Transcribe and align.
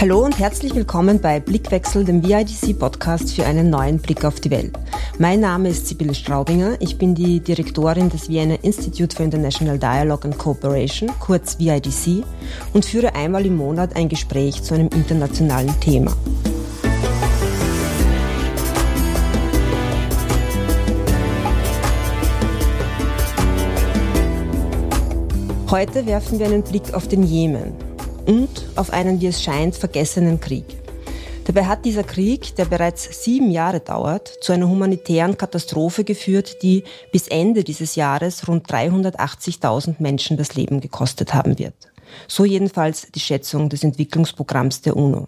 Hallo 0.00 0.24
und 0.24 0.38
herzlich 0.38 0.74
willkommen 0.74 1.20
bei 1.20 1.40
Blickwechsel, 1.40 2.06
dem 2.06 2.22
VIDC-Podcast 2.22 3.34
für 3.34 3.44
einen 3.44 3.68
neuen 3.68 3.98
Blick 3.98 4.24
auf 4.24 4.40
die 4.40 4.50
Welt. 4.50 4.72
Mein 5.18 5.40
Name 5.40 5.68
ist 5.68 5.88
Sibylle 5.88 6.14
Straubinger, 6.14 6.78
ich 6.80 6.96
bin 6.96 7.14
die 7.14 7.40
Direktorin 7.40 8.08
des 8.08 8.30
Vienna 8.30 8.54
Institute 8.62 9.14
for 9.14 9.26
International 9.26 9.78
Dialogue 9.78 10.24
and 10.24 10.38
Cooperation, 10.38 11.10
kurz 11.20 11.58
VIDC, 11.58 12.24
und 12.72 12.86
führe 12.86 13.14
einmal 13.14 13.44
im 13.44 13.58
Monat 13.58 13.94
ein 13.94 14.08
Gespräch 14.08 14.62
zu 14.62 14.72
einem 14.72 14.88
internationalen 14.88 15.78
Thema. 15.80 16.16
Heute 25.70 26.06
werfen 26.06 26.38
wir 26.38 26.46
einen 26.46 26.62
Blick 26.62 26.94
auf 26.94 27.06
den 27.06 27.22
Jemen 27.22 27.89
und 28.26 28.66
auf 28.76 28.90
einen, 28.90 29.20
wie 29.20 29.26
es 29.26 29.42
scheint, 29.42 29.76
vergessenen 29.76 30.40
Krieg. 30.40 30.64
Dabei 31.44 31.66
hat 31.66 31.84
dieser 31.84 32.04
Krieg, 32.04 32.54
der 32.56 32.66
bereits 32.66 33.24
sieben 33.24 33.50
Jahre 33.50 33.80
dauert, 33.80 34.28
zu 34.40 34.52
einer 34.52 34.68
humanitären 34.68 35.36
Katastrophe 35.36 36.04
geführt, 36.04 36.62
die 36.62 36.84
bis 37.12 37.28
Ende 37.28 37.64
dieses 37.64 37.96
Jahres 37.96 38.46
rund 38.46 38.68
380.000 38.70 39.96
Menschen 39.98 40.36
das 40.36 40.54
Leben 40.54 40.80
gekostet 40.80 41.34
haben 41.34 41.58
wird. 41.58 41.74
So 42.28 42.44
jedenfalls 42.44 43.08
die 43.12 43.20
Schätzung 43.20 43.68
des 43.68 43.82
Entwicklungsprogramms 43.82 44.82
der 44.82 44.96
UNO. 44.96 45.26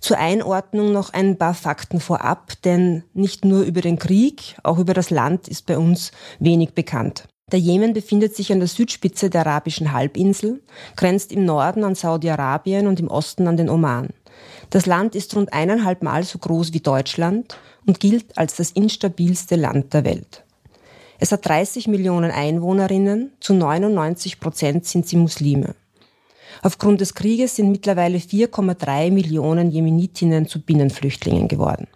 Zur 0.00 0.18
Einordnung 0.18 0.92
noch 0.92 1.12
ein 1.12 1.38
paar 1.38 1.54
Fakten 1.54 2.00
vorab, 2.00 2.52
denn 2.64 3.04
nicht 3.14 3.44
nur 3.44 3.62
über 3.62 3.80
den 3.80 3.98
Krieg, 3.98 4.56
auch 4.62 4.78
über 4.78 4.94
das 4.94 5.10
Land 5.10 5.48
ist 5.48 5.66
bei 5.66 5.78
uns 5.78 6.12
wenig 6.38 6.74
bekannt. 6.74 7.28
Der 7.52 7.60
Jemen 7.60 7.92
befindet 7.92 8.34
sich 8.34 8.50
an 8.50 8.58
der 8.58 8.66
Südspitze 8.66 9.30
der 9.30 9.46
arabischen 9.46 9.92
Halbinsel, 9.92 10.60
grenzt 10.96 11.30
im 11.30 11.44
Norden 11.44 11.84
an 11.84 11.94
Saudi-Arabien 11.94 12.88
und 12.88 12.98
im 12.98 13.06
Osten 13.06 13.46
an 13.46 13.56
den 13.56 13.70
Oman. 13.70 14.08
Das 14.70 14.84
Land 14.86 15.14
ist 15.14 15.36
rund 15.36 15.52
eineinhalb 15.52 16.02
Mal 16.02 16.24
so 16.24 16.38
groß 16.38 16.72
wie 16.72 16.80
Deutschland 16.80 17.56
und 17.86 18.00
gilt 18.00 18.36
als 18.36 18.56
das 18.56 18.72
instabilste 18.72 19.54
Land 19.54 19.94
der 19.94 20.04
Welt. 20.04 20.42
Es 21.20 21.30
hat 21.30 21.46
30 21.46 21.86
Millionen 21.86 22.32
Einwohnerinnen, 22.32 23.30
zu 23.38 23.54
99 23.54 24.40
Prozent 24.40 24.84
sind 24.84 25.06
sie 25.06 25.16
Muslime. 25.16 25.76
Aufgrund 26.62 27.00
des 27.00 27.14
Krieges 27.14 27.54
sind 27.54 27.70
mittlerweile 27.70 28.18
4,3 28.18 29.12
Millionen 29.12 29.70
Jemenitinnen 29.70 30.48
zu 30.48 30.60
Binnenflüchtlingen 30.60 31.46
geworden. 31.46 31.86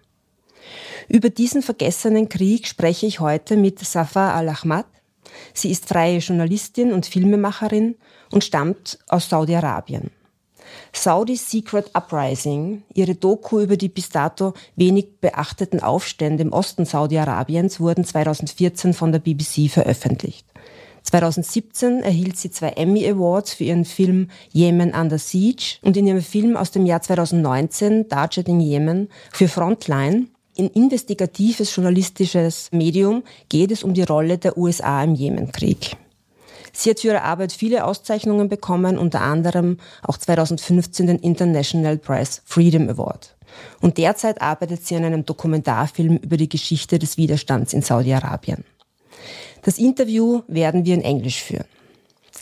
Über 1.08 1.28
diesen 1.28 1.62
vergessenen 1.62 2.28
Krieg 2.28 2.68
spreche 2.68 3.06
ich 3.06 3.18
heute 3.18 3.56
mit 3.56 3.80
Safa 3.80 4.32
al-Ahmad, 4.32 4.86
Sie 5.54 5.70
ist 5.70 5.88
freie 5.88 6.18
Journalistin 6.18 6.92
und 6.92 7.06
Filmemacherin 7.06 7.96
und 8.30 8.44
stammt 8.44 8.98
aus 9.08 9.28
Saudi-Arabien. 9.28 10.10
Saudi's 10.92 11.50
Secret 11.50 11.90
Uprising, 11.94 12.82
ihre 12.94 13.14
Doku 13.14 13.60
über 13.60 13.76
die 13.76 13.88
bis 13.88 14.08
dato 14.08 14.54
wenig 14.76 15.20
beachteten 15.20 15.80
Aufstände 15.80 16.42
im 16.42 16.52
Osten 16.52 16.84
Saudi-Arabiens, 16.84 17.80
wurden 17.80 18.04
2014 18.04 18.94
von 18.94 19.12
der 19.12 19.20
BBC 19.20 19.70
veröffentlicht. 19.70 20.46
2017 21.02 22.02
erhielt 22.02 22.36
sie 22.36 22.50
zwei 22.50 22.70
Emmy 22.70 23.08
Awards 23.08 23.54
für 23.54 23.64
ihren 23.64 23.84
Film 23.84 24.28
Yemen 24.52 24.92
Under 24.92 25.18
Siege 25.18 25.78
und 25.82 25.96
in 25.96 26.06
ihrem 26.06 26.22
Film 26.22 26.56
aus 26.56 26.72
dem 26.72 26.84
Jahr 26.84 27.00
2019 27.00 28.08
Darjet 28.08 28.48
in 28.48 28.60
Yemen 28.60 29.08
für 29.32 29.48
Frontline 29.48 30.26
in 30.54 30.68
investigatives 30.68 31.74
journalistisches 31.74 32.70
Medium 32.72 33.22
geht 33.48 33.70
es 33.70 33.82
um 33.82 33.94
die 33.94 34.02
Rolle 34.02 34.38
der 34.38 34.58
USA 34.58 35.02
im 35.02 35.14
Jemenkrieg. 35.14 35.96
Sie 36.72 36.90
hat 36.90 37.00
für 37.00 37.08
ihre 37.08 37.22
Arbeit 37.22 37.52
viele 37.52 37.84
Auszeichnungen 37.84 38.48
bekommen, 38.48 38.98
unter 38.98 39.22
anderem 39.22 39.78
auch 40.02 40.16
2015 40.16 41.06
den 41.06 41.18
International 41.18 41.98
Press 41.98 42.42
Freedom 42.44 42.88
Award. 42.88 43.36
Und 43.80 43.98
derzeit 43.98 44.40
arbeitet 44.40 44.86
sie 44.86 44.96
an 44.96 45.04
einem 45.04 45.26
Dokumentarfilm 45.26 46.18
über 46.18 46.36
die 46.36 46.48
Geschichte 46.48 46.98
des 46.98 47.16
Widerstands 47.16 47.72
in 47.72 47.82
Saudi-Arabien. 47.82 48.64
Das 49.62 49.78
Interview 49.78 50.42
werden 50.46 50.84
wir 50.84 50.94
in 50.94 51.02
Englisch 51.02 51.42
führen. 51.42 51.66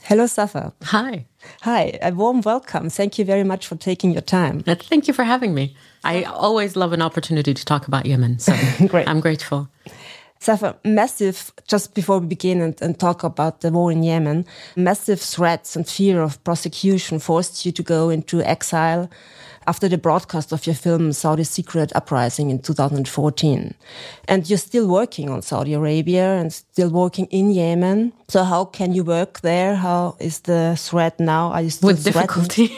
Hello, 0.08 0.26
Safa. 0.26 0.72
Hi. 0.84 1.26
Hi, 1.60 1.98
a 2.00 2.12
warm 2.12 2.41
welcome. 2.41 2.88
Thank 2.88 3.19
you 3.19 3.26
very 3.26 3.44
much 3.44 3.66
for 3.66 3.76
taking 3.76 4.10
your 4.12 4.22
time. 4.22 4.64
Uh, 4.66 4.74
thank 4.74 5.06
you 5.06 5.12
for 5.12 5.22
having 5.22 5.52
me. 5.52 5.76
I 6.02 6.22
always 6.22 6.76
love 6.76 6.94
an 6.94 7.02
opportunity 7.02 7.52
to 7.52 7.62
talk 7.62 7.86
about 7.86 8.06
Yemen, 8.06 8.38
so 8.38 8.56
Great. 8.86 9.06
I'm 9.06 9.20
grateful. 9.20 9.69
Safa, 10.41 10.78
massive, 10.82 11.52
just 11.66 11.94
before 11.94 12.20
we 12.20 12.26
begin 12.26 12.62
and, 12.62 12.80
and, 12.80 12.98
talk 12.98 13.22
about 13.22 13.60
the 13.60 13.70
war 13.70 13.92
in 13.92 14.02
Yemen, 14.02 14.46
massive 14.76 15.20
threats 15.20 15.76
and 15.76 15.86
fear 15.86 16.22
of 16.22 16.42
prosecution 16.42 17.19
forced 17.19 17.66
you 17.66 17.72
to 17.72 17.82
go 17.82 18.08
into 18.08 18.40
exile 18.40 19.10
after 19.68 19.86
the 19.86 19.98
broadcast 19.98 20.50
of 20.50 20.66
your 20.66 20.74
film 20.74 21.12
Saudi 21.12 21.44
Secret 21.44 21.92
Uprising 21.94 22.48
in 22.48 22.58
2014. 22.58 23.74
And 24.26 24.48
you're 24.48 24.58
still 24.58 24.88
working 24.88 25.28
on 25.28 25.42
Saudi 25.42 25.74
Arabia 25.74 26.38
and 26.40 26.50
still 26.50 26.88
working 26.88 27.26
in 27.26 27.50
Yemen. 27.50 28.14
So 28.28 28.44
how 28.44 28.64
can 28.64 28.94
you 28.94 29.04
work 29.04 29.40
there? 29.42 29.76
How 29.76 30.16
is 30.20 30.40
the 30.40 30.74
threat 30.78 31.20
now? 31.20 31.52
Are 31.52 31.60
you 31.60 31.68
still 31.68 31.88
With 31.88 32.02
difficulty. 32.02 32.74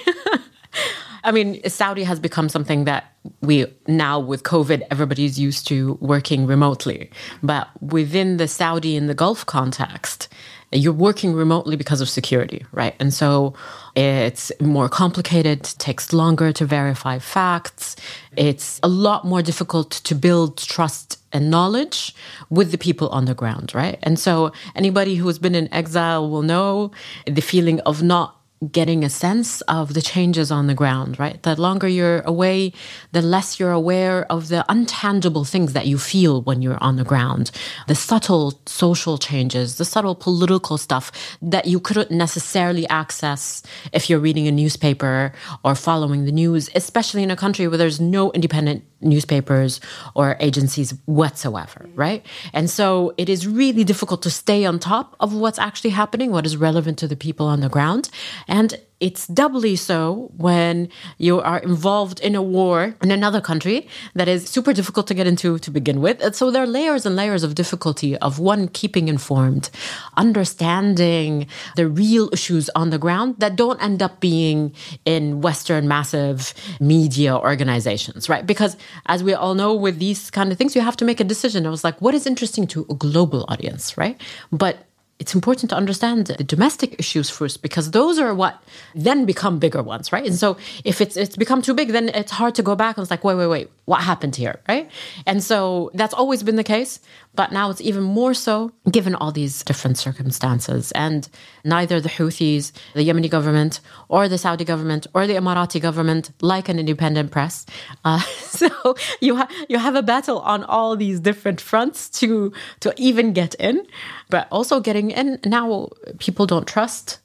I 1.24 1.30
mean, 1.30 1.60
Saudi 1.68 2.02
has 2.02 2.18
become 2.18 2.48
something 2.48 2.86
that 2.86 3.04
we 3.40 3.66
now 3.86 4.18
with 4.18 4.42
COVID, 4.42 4.82
everybody's 4.90 5.38
used 5.38 5.68
to 5.68 5.96
working 6.00 6.46
remotely. 6.46 7.10
But 7.42 7.68
within 7.80 8.38
the 8.38 8.48
Saudi 8.48 8.96
and 8.96 9.08
the 9.08 9.14
Gulf 9.14 9.46
context, 9.46 10.28
you're 10.72 10.92
working 10.92 11.32
remotely 11.32 11.76
because 11.76 12.00
of 12.00 12.08
security, 12.08 12.64
right? 12.72 12.94
And 13.00 13.12
so 13.12 13.54
it's 13.96 14.52
more 14.60 14.88
complicated, 14.88 15.64
takes 15.64 16.12
longer 16.12 16.52
to 16.52 16.64
verify 16.64 17.18
facts. 17.18 17.96
It's 18.36 18.78
a 18.82 18.88
lot 18.88 19.24
more 19.24 19.42
difficult 19.42 19.90
to 19.90 20.14
build 20.14 20.58
trust 20.58 21.18
and 21.32 21.50
knowledge 21.50 22.14
with 22.50 22.70
the 22.70 22.78
people 22.78 23.08
on 23.08 23.24
the 23.24 23.34
ground, 23.34 23.74
right? 23.74 23.98
And 24.02 24.18
so 24.18 24.52
anybody 24.76 25.16
who 25.16 25.26
has 25.26 25.38
been 25.38 25.54
in 25.54 25.72
exile 25.72 26.30
will 26.30 26.42
know 26.42 26.92
the 27.26 27.40
feeling 27.40 27.80
of 27.80 28.02
not 28.02 28.39
getting 28.72 29.02
a 29.02 29.08
sense 29.08 29.62
of 29.62 29.94
the 29.94 30.02
changes 30.02 30.50
on 30.50 30.66
the 30.66 30.74
ground, 30.74 31.18
right? 31.18 31.42
The 31.42 31.58
longer 31.58 31.88
you're 31.88 32.20
away, 32.20 32.74
the 33.12 33.22
less 33.22 33.58
you're 33.58 33.72
aware 33.72 34.30
of 34.30 34.48
the 34.48 34.66
untangible 34.68 35.48
things 35.48 35.72
that 35.72 35.86
you 35.86 35.96
feel 35.96 36.42
when 36.42 36.60
you're 36.60 36.82
on 36.82 36.96
the 36.96 37.04
ground, 37.04 37.50
the 37.86 37.94
subtle 37.94 38.60
social 38.66 39.16
changes, 39.16 39.78
the 39.78 39.86
subtle 39.86 40.14
political 40.14 40.76
stuff 40.76 41.10
that 41.40 41.66
you 41.66 41.80
couldn't 41.80 42.10
necessarily 42.10 42.86
access 42.88 43.62
if 43.92 44.10
you're 44.10 44.18
reading 44.18 44.46
a 44.46 44.52
newspaper 44.52 45.32
or 45.64 45.74
following 45.74 46.26
the 46.26 46.32
news, 46.32 46.68
especially 46.74 47.22
in 47.22 47.30
a 47.30 47.36
country 47.36 47.66
where 47.66 47.78
there's 47.78 48.00
no 48.00 48.30
independent 48.32 48.84
newspapers 49.00 49.80
or 50.14 50.36
agencies 50.40 50.94
whatsoever, 51.06 51.88
right? 51.94 52.24
And 52.52 52.68
so 52.68 53.14
it 53.16 53.28
is 53.28 53.46
really 53.46 53.84
difficult 53.84 54.22
to 54.22 54.30
stay 54.30 54.64
on 54.64 54.78
top 54.78 55.16
of 55.20 55.34
what's 55.34 55.58
actually 55.58 55.90
happening, 55.90 56.30
what 56.30 56.46
is 56.46 56.56
relevant 56.56 56.98
to 56.98 57.08
the 57.08 57.16
people 57.16 57.46
on 57.46 57.60
the 57.60 57.68
ground. 57.68 58.10
And 58.46 58.78
it's 59.00 59.26
doubly 59.26 59.76
so 59.76 60.30
when 60.36 60.88
you 61.16 61.40
are 61.40 61.58
involved 61.58 62.20
in 62.20 62.34
a 62.34 62.42
war 62.42 62.94
in 63.02 63.10
another 63.10 63.40
country 63.40 63.88
that 64.14 64.28
is 64.28 64.46
super 64.46 64.74
difficult 64.74 65.06
to 65.06 65.14
get 65.14 65.26
into 65.26 65.58
to 65.58 65.70
begin 65.70 66.02
with. 66.02 66.20
And 66.22 66.36
so 66.36 66.50
there 66.50 66.62
are 66.62 66.66
layers 66.66 67.06
and 67.06 67.16
layers 67.16 67.42
of 67.42 67.54
difficulty 67.54 68.16
of 68.18 68.38
one 68.38 68.68
keeping 68.68 69.08
informed, 69.08 69.70
understanding 70.18 71.46
the 71.76 71.88
real 71.88 72.28
issues 72.32 72.68
on 72.76 72.90
the 72.90 72.98
ground 72.98 73.36
that 73.38 73.56
don't 73.56 73.82
end 73.82 74.02
up 74.02 74.20
being 74.20 74.74
in 75.06 75.40
Western 75.40 75.88
massive 75.88 76.52
media 76.78 77.34
organizations, 77.34 78.28
right? 78.28 78.46
Because 78.46 78.76
as 79.06 79.24
we 79.24 79.32
all 79.32 79.54
know 79.54 79.74
with 79.74 79.98
these 79.98 80.30
kind 80.30 80.52
of 80.52 80.58
things, 80.58 80.76
you 80.76 80.82
have 80.82 80.96
to 80.98 81.06
make 81.06 81.20
a 81.20 81.24
decision. 81.24 81.66
I 81.66 81.70
was 81.70 81.84
like, 81.84 82.00
what 82.02 82.14
is 82.14 82.26
interesting 82.26 82.66
to 82.68 82.86
a 82.90 82.94
global 82.94 83.46
audience, 83.48 83.96
right? 83.96 84.20
But 84.52 84.89
it's 85.20 85.34
important 85.34 85.68
to 85.68 85.76
understand 85.76 86.26
the 86.26 86.42
domestic 86.42 86.98
issues 86.98 87.28
first 87.28 87.60
because 87.60 87.90
those 87.90 88.18
are 88.18 88.34
what 88.34 88.60
then 88.94 89.26
become 89.26 89.58
bigger 89.58 89.82
ones, 89.82 90.12
right? 90.12 90.24
And 90.24 90.34
so 90.34 90.56
if 90.82 91.02
it's 91.02 91.16
it's 91.16 91.36
become 91.36 91.60
too 91.60 91.74
big, 91.74 91.88
then 91.90 92.08
it's 92.08 92.32
hard 92.32 92.54
to 92.54 92.62
go 92.62 92.74
back 92.74 92.96
and 92.96 93.04
it's 93.04 93.10
like, 93.10 93.22
wait, 93.22 93.34
wait, 93.34 93.46
wait, 93.46 93.70
what 93.84 94.00
happened 94.00 94.34
here, 94.34 94.60
right? 94.66 94.90
And 95.26 95.44
so 95.44 95.90
that's 95.92 96.14
always 96.14 96.42
been 96.42 96.56
the 96.56 96.64
case, 96.64 97.00
but 97.34 97.52
now 97.52 97.68
it's 97.68 97.82
even 97.82 98.02
more 98.02 98.32
so 98.32 98.72
given 98.90 99.14
all 99.14 99.30
these 99.30 99.62
different 99.62 99.98
circumstances. 99.98 100.90
And 100.92 101.28
neither 101.64 102.00
the 102.00 102.08
Houthis, 102.08 102.72
the 102.94 103.06
Yemeni 103.06 103.28
government, 103.28 103.80
or 104.08 104.26
the 104.26 104.38
Saudi 104.38 104.64
government, 104.64 105.06
or 105.12 105.26
the 105.26 105.34
Emirati 105.34 105.82
government 105.82 106.30
like 106.40 106.70
an 106.70 106.78
independent 106.78 107.30
press. 107.30 107.66
Uh, 108.06 108.20
so 108.40 108.96
you 109.20 109.36
have 109.36 109.50
you 109.68 109.78
have 109.78 109.96
a 109.96 110.02
battle 110.02 110.38
on 110.40 110.64
all 110.64 110.96
these 110.96 111.20
different 111.20 111.60
fronts 111.60 112.08
to 112.08 112.52
to 112.80 112.94
even 112.96 113.34
get 113.34 113.54
in 113.56 113.86
but 114.30 114.46
also 114.50 114.80
getting 114.80 115.09
in 115.12 115.38
now 115.44 115.90
people 116.18 116.46
don't 116.46 116.66
trust 116.66 117.18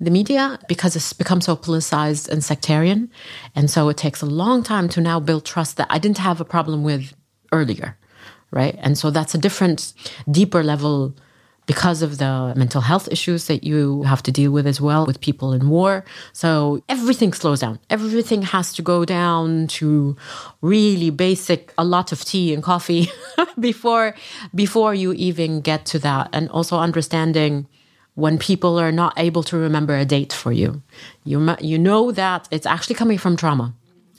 the 0.00 0.10
media 0.10 0.58
because 0.68 0.96
it's 0.96 1.12
become 1.12 1.40
so 1.40 1.54
politicized 1.56 2.28
and 2.28 2.42
sectarian. 2.42 3.10
And 3.54 3.70
so 3.70 3.88
it 3.88 3.96
takes 3.96 4.20
a 4.20 4.26
long 4.26 4.62
time 4.62 4.88
to 4.90 5.00
now 5.00 5.20
build 5.20 5.44
trust 5.44 5.76
that 5.76 5.86
i 5.90 5.98
didn't 5.98 6.18
have 6.18 6.40
a 6.40 6.44
problem 6.44 6.82
with 6.82 7.14
earlier 7.52 7.96
right? 8.52 8.76
And 8.78 8.96
so 8.96 9.10
that's 9.10 9.34
a 9.34 9.38
different 9.38 9.92
deeper 10.30 10.62
level 10.62 11.16
because 11.66 12.02
of 12.02 12.18
the 12.18 12.52
mental 12.56 12.80
health 12.80 13.08
issues 13.10 13.46
that 13.46 13.62
you 13.62 14.02
have 14.02 14.22
to 14.24 14.32
deal 14.32 14.50
with 14.50 14.66
as 14.66 14.80
well 14.80 15.06
with 15.06 15.20
people 15.20 15.52
in 15.52 15.68
war. 15.68 16.04
So 16.32 16.82
everything 16.88 17.32
slows 17.32 17.60
down. 17.60 17.78
Everything 17.88 18.42
has 18.42 18.72
to 18.74 18.82
go 18.82 19.04
down 19.04 19.68
to 19.78 20.16
really 20.60 21.10
basic 21.10 21.72
a 21.78 21.84
lot 21.84 22.10
of 22.12 22.24
tea 22.24 22.52
and 22.52 22.62
coffee 22.62 23.10
before 23.60 24.14
before 24.54 24.94
you 24.94 25.12
even 25.12 25.60
get 25.60 25.86
to 25.86 25.98
that 26.00 26.28
and 26.32 26.48
also 26.50 26.78
understanding 26.78 27.66
when 28.14 28.38
people 28.38 28.78
are 28.78 28.92
not 28.92 29.14
able 29.16 29.42
to 29.42 29.56
remember 29.56 29.96
a 29.96 30.04
date 30.04 30.32
for 30.32 30.52
you. 30.52 30.82
You 31.24 31.56
you 31.60 31.78
know 31.78 32.10
that 32.12 32.48
it's 32.50 32.66
actually 32.66 32.96
coming 32.96 33.18
from 33.18 33.36
trauma 33.36 33.74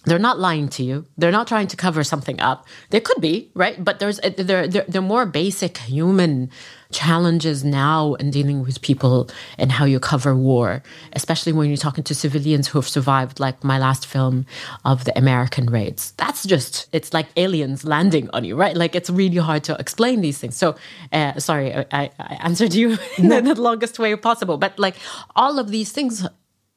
they're 0.05 0.19
not 0.19 0.39
lying 0.39 0.67
to 0.69 0.83
you. 0.83 1.05
They're 1.17 1.31
not 1.31 1.47
trying 1.47 1.67
to 1.67 1.77
cover 1.77 2.03
something 2.03 2.39
up. 2.41 2.67
They 2.89 2.99
could 2.99 3.21
be, 3.21 3.51
right? 3.53 3.83
But 3.83 3.99
there's 3.99 4.19
there 4.19 4.67
there, 4.67 4.85
there 4.87 5.01
are 5.01 5.01
more 5.01 5.25
basic 5.25 5.77
human 5.77 6.49
challenges 6.91 7.63
now 7.63 8.13
in 8.15 8.29
dealing 8.29 8.61
with 8.61 8.81
people 8.81 9.29
and 9.57 9.71
how 9.71 9.85
you 9.85 9.99
cover 9.99 10.35
war, 10.35 10.83
especially 11.13 11.51
when 11.51 11.67
you're 11.67 11.77
talking 11.77 12.03
to 12.03 12.13
civilians 12.13 12.67
who 12.67 12.77
have 12.77 12.87
survived, 12.87 13.39
like 13.39 13.63
my 13.63 13.79
last 13.79 14.05
film 14.05 14.45
of 14.85 15.05
the 15.05 15.17
American 15.17 15.65
raids. 15.67 16.11
That's 16.17 16.43
just 16.45 16.87
it's 16.91 17.13
like 17.13 17.27
aliens 17.35 17.83
landing 17.83 18.29
on 18.33 18.43
you, 18.43 18.55
right? 18.55 18.75
Like 18.75 18.95
it's 18.95 19.09
really 19.09 19.37
hard 19.37 19.63
to 19.65 19.75
explain 19.79 20.21
these 20.21 20.37
things. 20.37 20.55
So, 20.55 20.75
uh, 21.11 21.39
sorry, 21.39 21.73
I, 21.73 22.11
I 22.19 22.37
answered 22.41 22.73
you 22.73 22.97
in 23.17 23.29
the 23.29 23.55
longest 23.55 23.99
way 23.99 24.15
possible, 24.15 24.57
but 24.57 24.77
like 24.77 24.95
all 25.35 25.59
of 25.59 25.69
these 25.69 25.91
things 25.91 26.27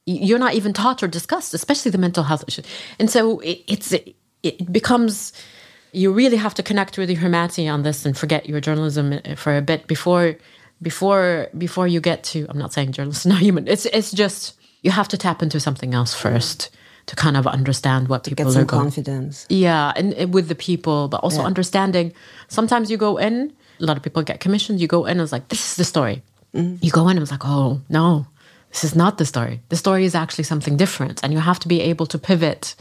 you're 0.06 0.38
not 0.38 0.54
even 0.54 0.72
taught 0.72 1.02
or 1.02 1.08
discussed, 1.08 1.52
especially 1.52 1.90
the 1.90 1.98
mental 1.98 2.22
health 2.24 2.44
issue. 2.46 2.62
And 2.98 3.10
so 3.10 3.40
it, 3.40 3.62
it's 3.66 3.92
it 4.42 4.72
becomes 4.72 5.32
you 5.92 6.12
really 6.12 6.36
have 6.36 6.54
to 6.54 6.62
connect 6.62 6.98
with 6.98 7.10
your 7.10 7.18
humanity 7.18 7.66
on 7.68 7.82
this 7.82 8.06
and 8.06 8.16
forget 8.16 8.48
your 8.48 8.60
journalism 8.60 9.12
uh, 9.24 9.34
for 9.34 9.56
a 9.56 9.62
bit 9.62 9.86
before 9.86 10.36
before 10.82 11.48
before 11.58 11.88
you 11.88 12.00
get 12.00 12.22
to. 12.24 12.46
I'm 12.48 12.58
not 12.58 12.72
saying 12.72 12.92
journalists 12.92 13.26
not 13.26 13.40
human. 13.40 13.66
It's 13.66 13.86
it's 13.86 14.12
just 14.12 14.56
you 14.82 14.90
have 14.92 15.08
to 15.08 15.16
tap 15.18 15.42
into 15.42 15.58
something 15.58 15.94
else 15.94 16.14
first 16.14 16.70
to 17.06 17.16
kind 17.16 17.36
of 17.36 17.46
understand 17.46 18.08
what 18.08 18.24
to 18.24 18.30
people 18.30 18.46
get 18.46 18.52
some 18.52 18.62
are 18.62 18.66
going. 18.66 18.82
confidence. 18.82 19.46
Yeah, 19.48 19.92
and, 19.96 20.12
and, 20.14 20.34
with 20.34 20.48
the 20.48 20.54
people, 20.56 21.06
but 21.08 21.20
also 21.22 21.40
Yeah. 21.40 21.46
understanding. 21.46 22.12
Sometimes 22.48 22.90
you 22.90 22.96
go 22.96 23.16
in. 23.16 23.52
A 23.80 23.84
lot 23.84 23.96
of 23.96 24.02
people 24.02 24.22
get 24.22 24.40
commissioned. 24.40 24.80
You 24.80 24.88
go 24.88 25.04
in 25.04 25.12
and 25.12 25.20
it's 25.20 25.32
like 25.32 25.48
this 25.48 25.70
is 25.70 25.76
the 25.76 25.84
story. 25.84 26.22
Mm-hmm. 26.54 26.76
You 26.84 26.90
go 26.90 27.08
in 27.08 27.16
and 27.16 27.22
it's 27.22 27.30
like 27.30 27.44
oh 27.44 27.80
no, 27.88 28.26
this 28.76 28.84
is 28.84 28.94
not 28.94 29.16
the 29.16 29.24
story. 29.24 29.62
The 29.70 29.76
story 29.76 30.04
is 30.04 30.14
actually 30.14 30.44
something 30.44 30.76
different, 30.76 31.24
and 31.24 31.32
you 31.32 31.38
have 31.38 31.58
to 31.60 31.68
be 31.68 31.80
able 31.80 32.04
to 32.06 32.18
pivot 32.18 32.74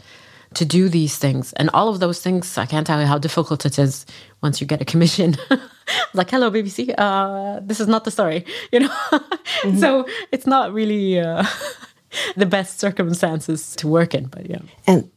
to 0.52 0.66
do 0.66 0.90
these 0.90 1.16
things. 1.16 1.54
And 1.54 1.70
all 1.72 1.88
of 1.88 2.00
those 2.00 2.20
things, 2.20 2.58
I 2.58 2.66
can't 2.66 2.86
tell 2.86 3.00
you 3.00 3.06
how 3.06 3.16
difficult 3.16 3.64
it 3.64 3.78
is 3.78 4.04
once 4.42 4.60
you 4.60 4.66
get 4.66 4.82
a 4.82 4.84
commission. 4.84 5.36
like, 6.12 6.28
hello, 6.28 6.50
BBC, 6.50 6.94
uh, 6.98 7.60
this 7.62 7.80
is 7.80 7.88
not 7.88 8.04
the 8.04 8.10
story, 8.10 8.44
you 8.72 8.80
know? 8.80 8.94
so 9.78 10.06
it's 10.32 10.46
not 10.46 10.74
really 10.74 11.18
uh, 11.18 11.46
the 12.36 12.44
best 12.46 12.78
circumstances 12.78 13.74
to 13.76 13.88
work 13.88 14.14
in, 14.14 14.26
but 14.26 14.50
yeah. 14.50 14.60
And 14.86 15.10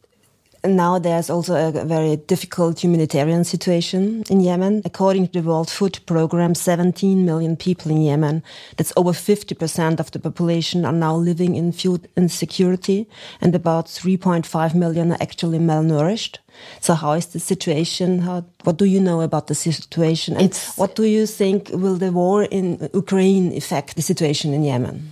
now 0.64 0.98
there's 0.98 1.30
also 1.30 1.54
a 1.54 1.84
very 1.84 2.16
difficult 2.16 2.82
humanitarian 2.84 3.44
situation 3.44 4.24
in 4.28 4.40
Yemen. 4.40 4.82
According 4.84 5.28
to 5.28 5.40
the 5.40 5.48
World 5.48 5.70
Food 5.70 5.98
Programme, 6.06 6.54
17 6.54 7.24
million 7.24 7.56
people 7.56 7.90
in 7.90 8.02
Yemen, 8.02 8.42
that's 8.76 8.92
over 8.96 9.12
50% 9.12 10.00
of 10.00 10.10
the 10.10 10.18
population, 10.18 10.84
are 10.84 10.92
now 10.92 11.16
living 11.16 11.56
in 11.56 11.72
food 11.72 12.08
insecurity, 12.16 13.06
and 13.40 13.54
about 13.54 13.86
3.5 13.86 14.74
million 14.74 15.12
are 15.12 15.18
actually 15.22 15.58
malnourished. 15.58 16.38
So, 16.80 16.94
how 16.94 17.12
is 17.12 17.26
the 17.26 17.40
situation? 17.40 18.18
How, 18.20 18.44
what 18.64 18.76
do 18.76 18.84
you 18.84 19.00
know 19.00 19.22
about 19.22 19.46
the 19.46 19.54
situation? 19.54 20.34
And 20.36 20.44
It's- 20.46 20.76
what 20.76 20.94
do 20.94 21.04
you 21.04 21.24
think 21.26 21.70
will 21.72 21.96
the 21.96 22.10
war 22.12 22.42
in 22.44 22.90
Ukraine 22.92 23.56
affect 23.56 23.96
the 23.96 24.02
situation 24.02 24.52
in 24.52 24.62
Yemen? 24.64 25.10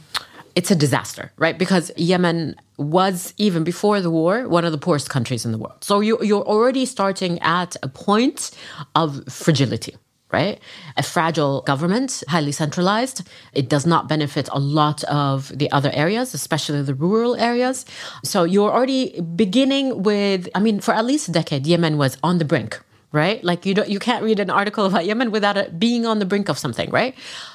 It's 0.59 0.73
a 0.73 0.75
disaster, 0.75 1.31
right? 1.37 1.57
Because 1.57 1.93
Yemen 1.97 2.57
was 2.79 3.33
even 3.37 3.63
before 3.63 4.01
the 4.01 4.11
war 4.11 4.49
one 4.49 4.65
of 4.65 4.73
the 4.73 4.83
poorest 4.87 5.09
countries 5.09 5.45
in 5.47 5.53
the 5.53 5.61
world. 5.65 5.85
So 5.85 6.01
you, 6.01 6.19
you're 6.21 6.49
already 6.55 6.85
starting 6.85 7.39
at 7.61 7.77
a 7.85 7.89
point 7.89 8.51
of 8.97 9.09
fragility. 9.33 9.95
Right? 10.31 10.61
A 10.99 11.03
fragile 11.03 11.63
government, 11.63 12.23
highly 12.29 12.53
centralized. 12.53 13.27
It 13.55 13.71
does 13.71 13.87
not 13.87 14.11
benefit 14.11 14.47
a 14.53 14.59
lot 14.59 15.03
of 15.05 15.57
the 15.57 15.73
other 15.73 15.91
areas, 15.95 16.35
especially 16.35 16.83
the 16.83 16.93
rural 16.93 17.35
areas. 17.35 17.87
So 18.25 18.45
you're 18.45 18.71
already 18.71 19.19
beginning 19.23 20.03
with, 20.03 20.47
I 20.55 20.61
mean, 20.61 20.81
for 20.81 20.93
at 20.93 21.07
least 21.07 21.31
a 21.31 21.33
decade, 21.33 21.67
Yemen 21.67 21.97
was 21.97 22.19
on 22.23 22.37
the 22.37 22.45
brink 22.45 22.79
right? 23.11 23.43
Like 23.43 23.65
you 23.65 23.73
don't, 23.73 23.89
you 23.89 23.99
can't 23.99 24.23
read 24.23 24.39
an 24.39 24.51
article 24.51 24.85
about 24.85 25.07
Yemen 25.07 25.31
without 25.31 25.57
it 25.57 25.79
being 25.79 26.05
on 26.05 26.19
the 26.19 26.27
brink 26.27 26.51
of 26.51 26.59
something, 26.59 26.91
right? 26.91 27.15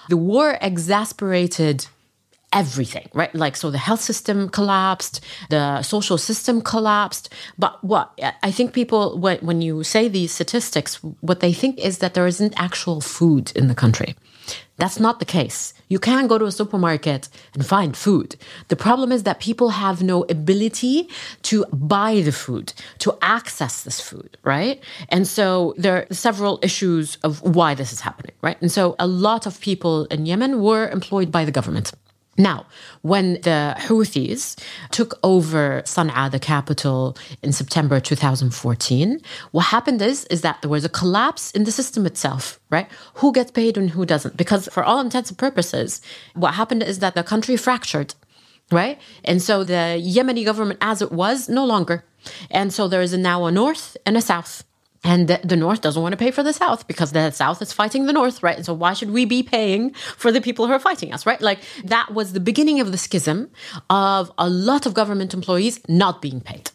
The 0.09 0.17
war 0.17 0.57
exasperated 0.61 1.85
everything, 2.53 3.09
right? 3.13 3.33
Like, 3.35 3.55
so 3.55 3.71
the 3.71 3.77
health 3.77 4.01
system 4.01 4.47
collapsed, 4.50 5.19
the 5.50 5.81
social 5.81 6.17
system 6.17 6.61
collapsed. 6.61 7.33
But 7.57 7.83
what 7.83 8.17
I 8.44 8.51
think 8.51 8.73
people, 8.73 9.17
when, 9.17 9.39
when 9.39 9.61
you 9.61 9.83
say 9.83 10.07
these 10.07 10.31
statistics, 10.31 10.95
what 11.21 11.39
they 11.39 11.51
think 11.51 11.79
is 11.79 11.97
that 11.97 12.13
there 12.13 12.27
isn't 12.27 12.53
actual 12.55 13.01
food 13.01 13.51
in 13.55 13.67
the 13.67 13.75
country. 13.75 14.15
That's 14.77 15.00
not 15.00 15.19
the 15.19 15.25
case. 15.25 15.73
You 15.88 16.00
can 16.00 16.27
go 16.27 16.38
to 16.38 16.45
a 16.45 16.51
supermarket 16.51 17.29
and 17.53 17.65
find 17.65 17.95
food. 17.95 18.35
The 18.67 18.75
problem 18.75 19.11
is 19.11 19.23
that 19.23 19.39
people 19.39 19.69
have 19.69 20.01
no 20.01 20.25
ability 20.29 21.09
to 21.44 21.65
buy 21.71 22.21
the 22.21 22.31
food, 22.31 22.73
to 23.00 23.17
access 23.21 23.83
this 23.83 24.01
food, 24.01 24.38
right? 24.44 24.83
And 25.09 25.27
so 25.27 25.75
there 25.77 25.95
are 25.97 26.13
several 26.13 26.59
issues 26.61 27.17
of 27.23 27.41
why 27.41 27.75
this 27.75 27.94
is 27.94 28.01
happening, 28.01 28.33
right? 28.41 28.59
And 28.61 28.71
so 28.71 28.95
a 29.00 29.07
lot 29.07 29.45
of 29.45 29.61
people 29.61 30.05
in 30.05 30.25
Yemen 30.25 30.61
were 30.61 30.89
employed 30.89 31.31
by 31.31 31.45
the 31.45 31.51
government. 31.51 31.94
Now, 32.38 32.65
when 33.03 33.33
the 33.41 33.75
Houthis 33.77 34.57
took 34.89 35.19
over 35.24 35.83
Sana'a, 35.85 36.31
the 36.31 36.39
capital, 36.39 37.15
in 37.44 37.51
September 37.51 38.00
2014, 38.00 39.21
what 39.51 39.65
happened 39.65 40.01
is, 40.01 40.25
is 40.25 40.41
that 40.41 40.62
there 40.62 40.69
was 40.69 40.83
a 40.83 40.89
collapse 40.89 41.51
in 41.51 41.63
the 41.63 41.71
system 41.71 42.06
itself, 42.07 42.59
right? 42.71 42.88
Who 43.15 43.31
gets 43.31 43.51
paid 43.51 43.77
and 43.77 43.91
who 43.91 44.06
doesn't? 44.06 44.35
Because 44.35 44.68
for 44.69 44.83
all 44.83 45.00
intents 45.00 45.30
and 45.30 45.38
purposes, 45.38 46.01
what 46.33 46.56
happened 46.56 46.81
is 46.81 47.00
that 47.00 47.13
the 47.13 47.24
country 47.24 47.56
fractured, 47.56 48.15
right? 48.71 49.00
And 49.24 49.39
so 49.39 49.63
the 49.63 50.01
Yemeni 50.01 50.44
government 50.44 50.79
as 50.81 51.03
it 51.03 51.12
was, 51.12 51.47
no 51.50 51.65
longer. 51.65 52.03
And 52.50 52.74
so 52.74 52.88
there 52.88 53.01
is 53.01 53.15
now 53.15 53.45
a 53.45 53.51
north 53.51 53.95
and 54.06 54.18
a 54.18 54.21
south. 54.21 54.63
And 55.03 55.27
the, 55.27 55.57
North 55.57 55.81
doesn't 55.81 56.01
want 56.01 56.13
to 56.13 56.17
pay 56.17 56.31
for 56.31 56.44
the 56.44 56.53
South 56.53 56.88
because 56.88 57.11
the 57.11 57.29
South 57.31 57.61
is 57.61 57.73
fighting 57.73 58.05
the 58.05 58.13
North, 58.13 58.41
right? 58.41 58.55
And 58.55 58.65
so 58.65 58.73
why 58.73 58.94
should 58.94 59.11
we 59.11 59.25
be 59.25 59.44
paying 59.44 59.94
for 59.94 60.31
the 60.31 60.39
people 60.39 60.65
who 60.65 60.71
are 60.71 60.79
fighting 60.79 61.13
us, 61.13 61.25
right? 61.25 61.41
Like 61.41 61.59
that 61.83 62.13
was 62.13 62.31
the 62.31 62.39
beginning 62.39 62.79
of 62.79 62.91
the 62.91 62.97
schism 62.97 63.51
of 63.89 64.31
a 64.38 64.50
lot 64.50 64.85
of 64.85 64.94
government 64.94 65.33
employees 65.33 65.81
not 65.89 66.22
being 66.22 66.39
paid, 66.39 66.72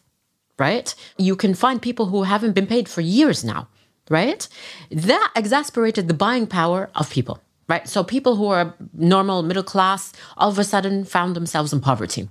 right? 0.58 0.94
You 1.16 1.36
can 1.36 1.54
find 1.54 1.80
people 1.80 2.06
who 2.06 2.24
haven't 2.24 2.52
been 2.52 2.66
paid 2.66 2.88
for 2.88 3.00
years 3.00 3.44
now, 3.44 3.68
right? 4.10 4.46
That 4.90 5.32
exasperated 5.34 6.06
the 6.06 6.14
buying 6.14 6.46
power 6.46 6.90
of 6.94 7.08
people, 7.08 7.40
right? 7.66 7.88
So 7.88 8.04
people 8.04 8.36
who 8.36 8.48
are 8.48 8.74
normal 8.92 9.42
middle 9.42 9.62
class 9.62 10.12
all 10.36 10.50
of 10.50 10.58
a 10.58 10.64
sudden 10.64 11.04
found 11.04 11.34
themselves 11.34 11.72
in 11.72 11.80
poverty 11.80 12.28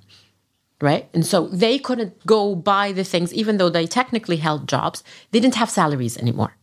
right? 0.81 1.09
And 1.13 1.25
so 1.25 1.47
they 1.47 1.79
couldn't 1.79 2.25
go 2.25 2.55
buy 2.55 2.91
the 2.91 3.03
things, 3.03 3.33
even 3.33 3.57
though 3.57 3.69
they 3.69 3.87
technically 3.87 4.37
held 4.37 4.67
jobs, 4.67 5.03
they 5.31 5.39
didn't 5.39 5.55
have 5.55 5.69
salaries 5.69 6.17
anymore. 6.17 6.55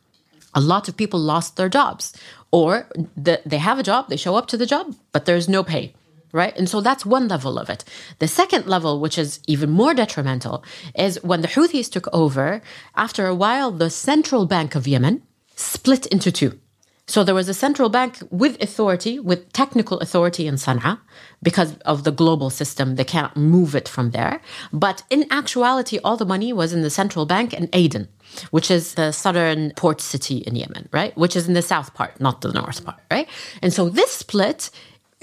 A 0.55 0.61
lot 0.61 0.89
of 0.89 0.97
people 0.97 1.19
lost 1.19 1.57
their 1.57 1.69
jobs, 1.69 2.17
or 2.53 2.89
the, 3.17 3.41
they 3.45 3.59
have 3.59 3.79
a 3.79 3.83
job, 3.83 4.09
they 4.09 4.17
show 4.17 4.37
up 4.37 4.47
to 4.49 4.57
the 4.57 4.67
job, 4.67 4.95
but 5.11 5.25
there's 5.25 5.49
no 5.49 5.65
pay, 5.65 5.95
right? 6.31 6.57
And 6.57 6.69
so 6.69 6.81
that's 6.81 7.05
one 7.05 7.27
level 7.27 7.59
of 7.59 7.69
it. 7.69 7.85
The 8.21 8.29
second 8.29 8.67
level, 8.67 9.01
which 9.01 9.19
is 9.19 9.41
even 9.49 9.71
more 9.71 9.95
detrimental, 9.95 10.63
is 10.95 11.23
when 11.25 11.41
the 11.43 11.49
Houthis 11.49 11.91
took 11.91 12.07
over, 12.13 12.63
after 12.95 13.27
a 13.27 13.35
while, 13.35 13.73
the 13.73 13.91
central 13.91 14.47
bank 14.47 14.77
of 14.77 14.87
Yemen 14.87 15.23
split 15.57 16.07
into 16.07 16.31
two. 16.31 16.61
So 17.07 17.23
there 17.23 17.35
was 17.35 17.51
a 17.51 17.55
central 17.55 17.91
bank 17.91 18.19
with 18.31 18.61
authority, 18.63 19.19
with 19.19 19.53
technical 19.53 19.99
authority 20.01 20.47
in 20.47 20.55
Sana'a, 20.55 20.99
because 21.43 21.77
of 21.85 22.05
the 22.05 22.11
global 22.11 22.49
system, 22.49 22.97
they 22.97 23.05
can't 23.05 23.37
move 23.37 23.75
it 23.75 23.87
from 23.89 24.13
there. 24.13 24.41
But 24.73 25.03
in 25.11 25.27
actuality, 25.31 25.99
all 26.03 26.17
the 26.17 26.25
money 26.25 26.53
was 26.53 26.73
in 26.73 26.81
the 26.81 26.89
central 26.89 27.27
bank 27.27 27.53
in 27.53 27.69
Aden, 27.75 28.09
which 28.53 28.71
is 28.71 28.95
the 28.95 29.13
southern 29.13 29.73
port 29.73 30.01
city 30.01 30.39
in 30.39 30.57
Yemen, 30.57 30.89
right? 30.93 31.15
Which 31.17 31.37
is 31.37 31.47
in 31.47 31.53
the 31.53 31.61
south 31.61 31.93
part, 31.93 32.19
not 32.21 32.41
the 32.41 32.53
north 32.53 32.83
part, 32.85 33.01
right? 33.11 33.29
And 33.61 33.71
so 33.71 33.91
this 33.91 34.11
split 34.11 34.71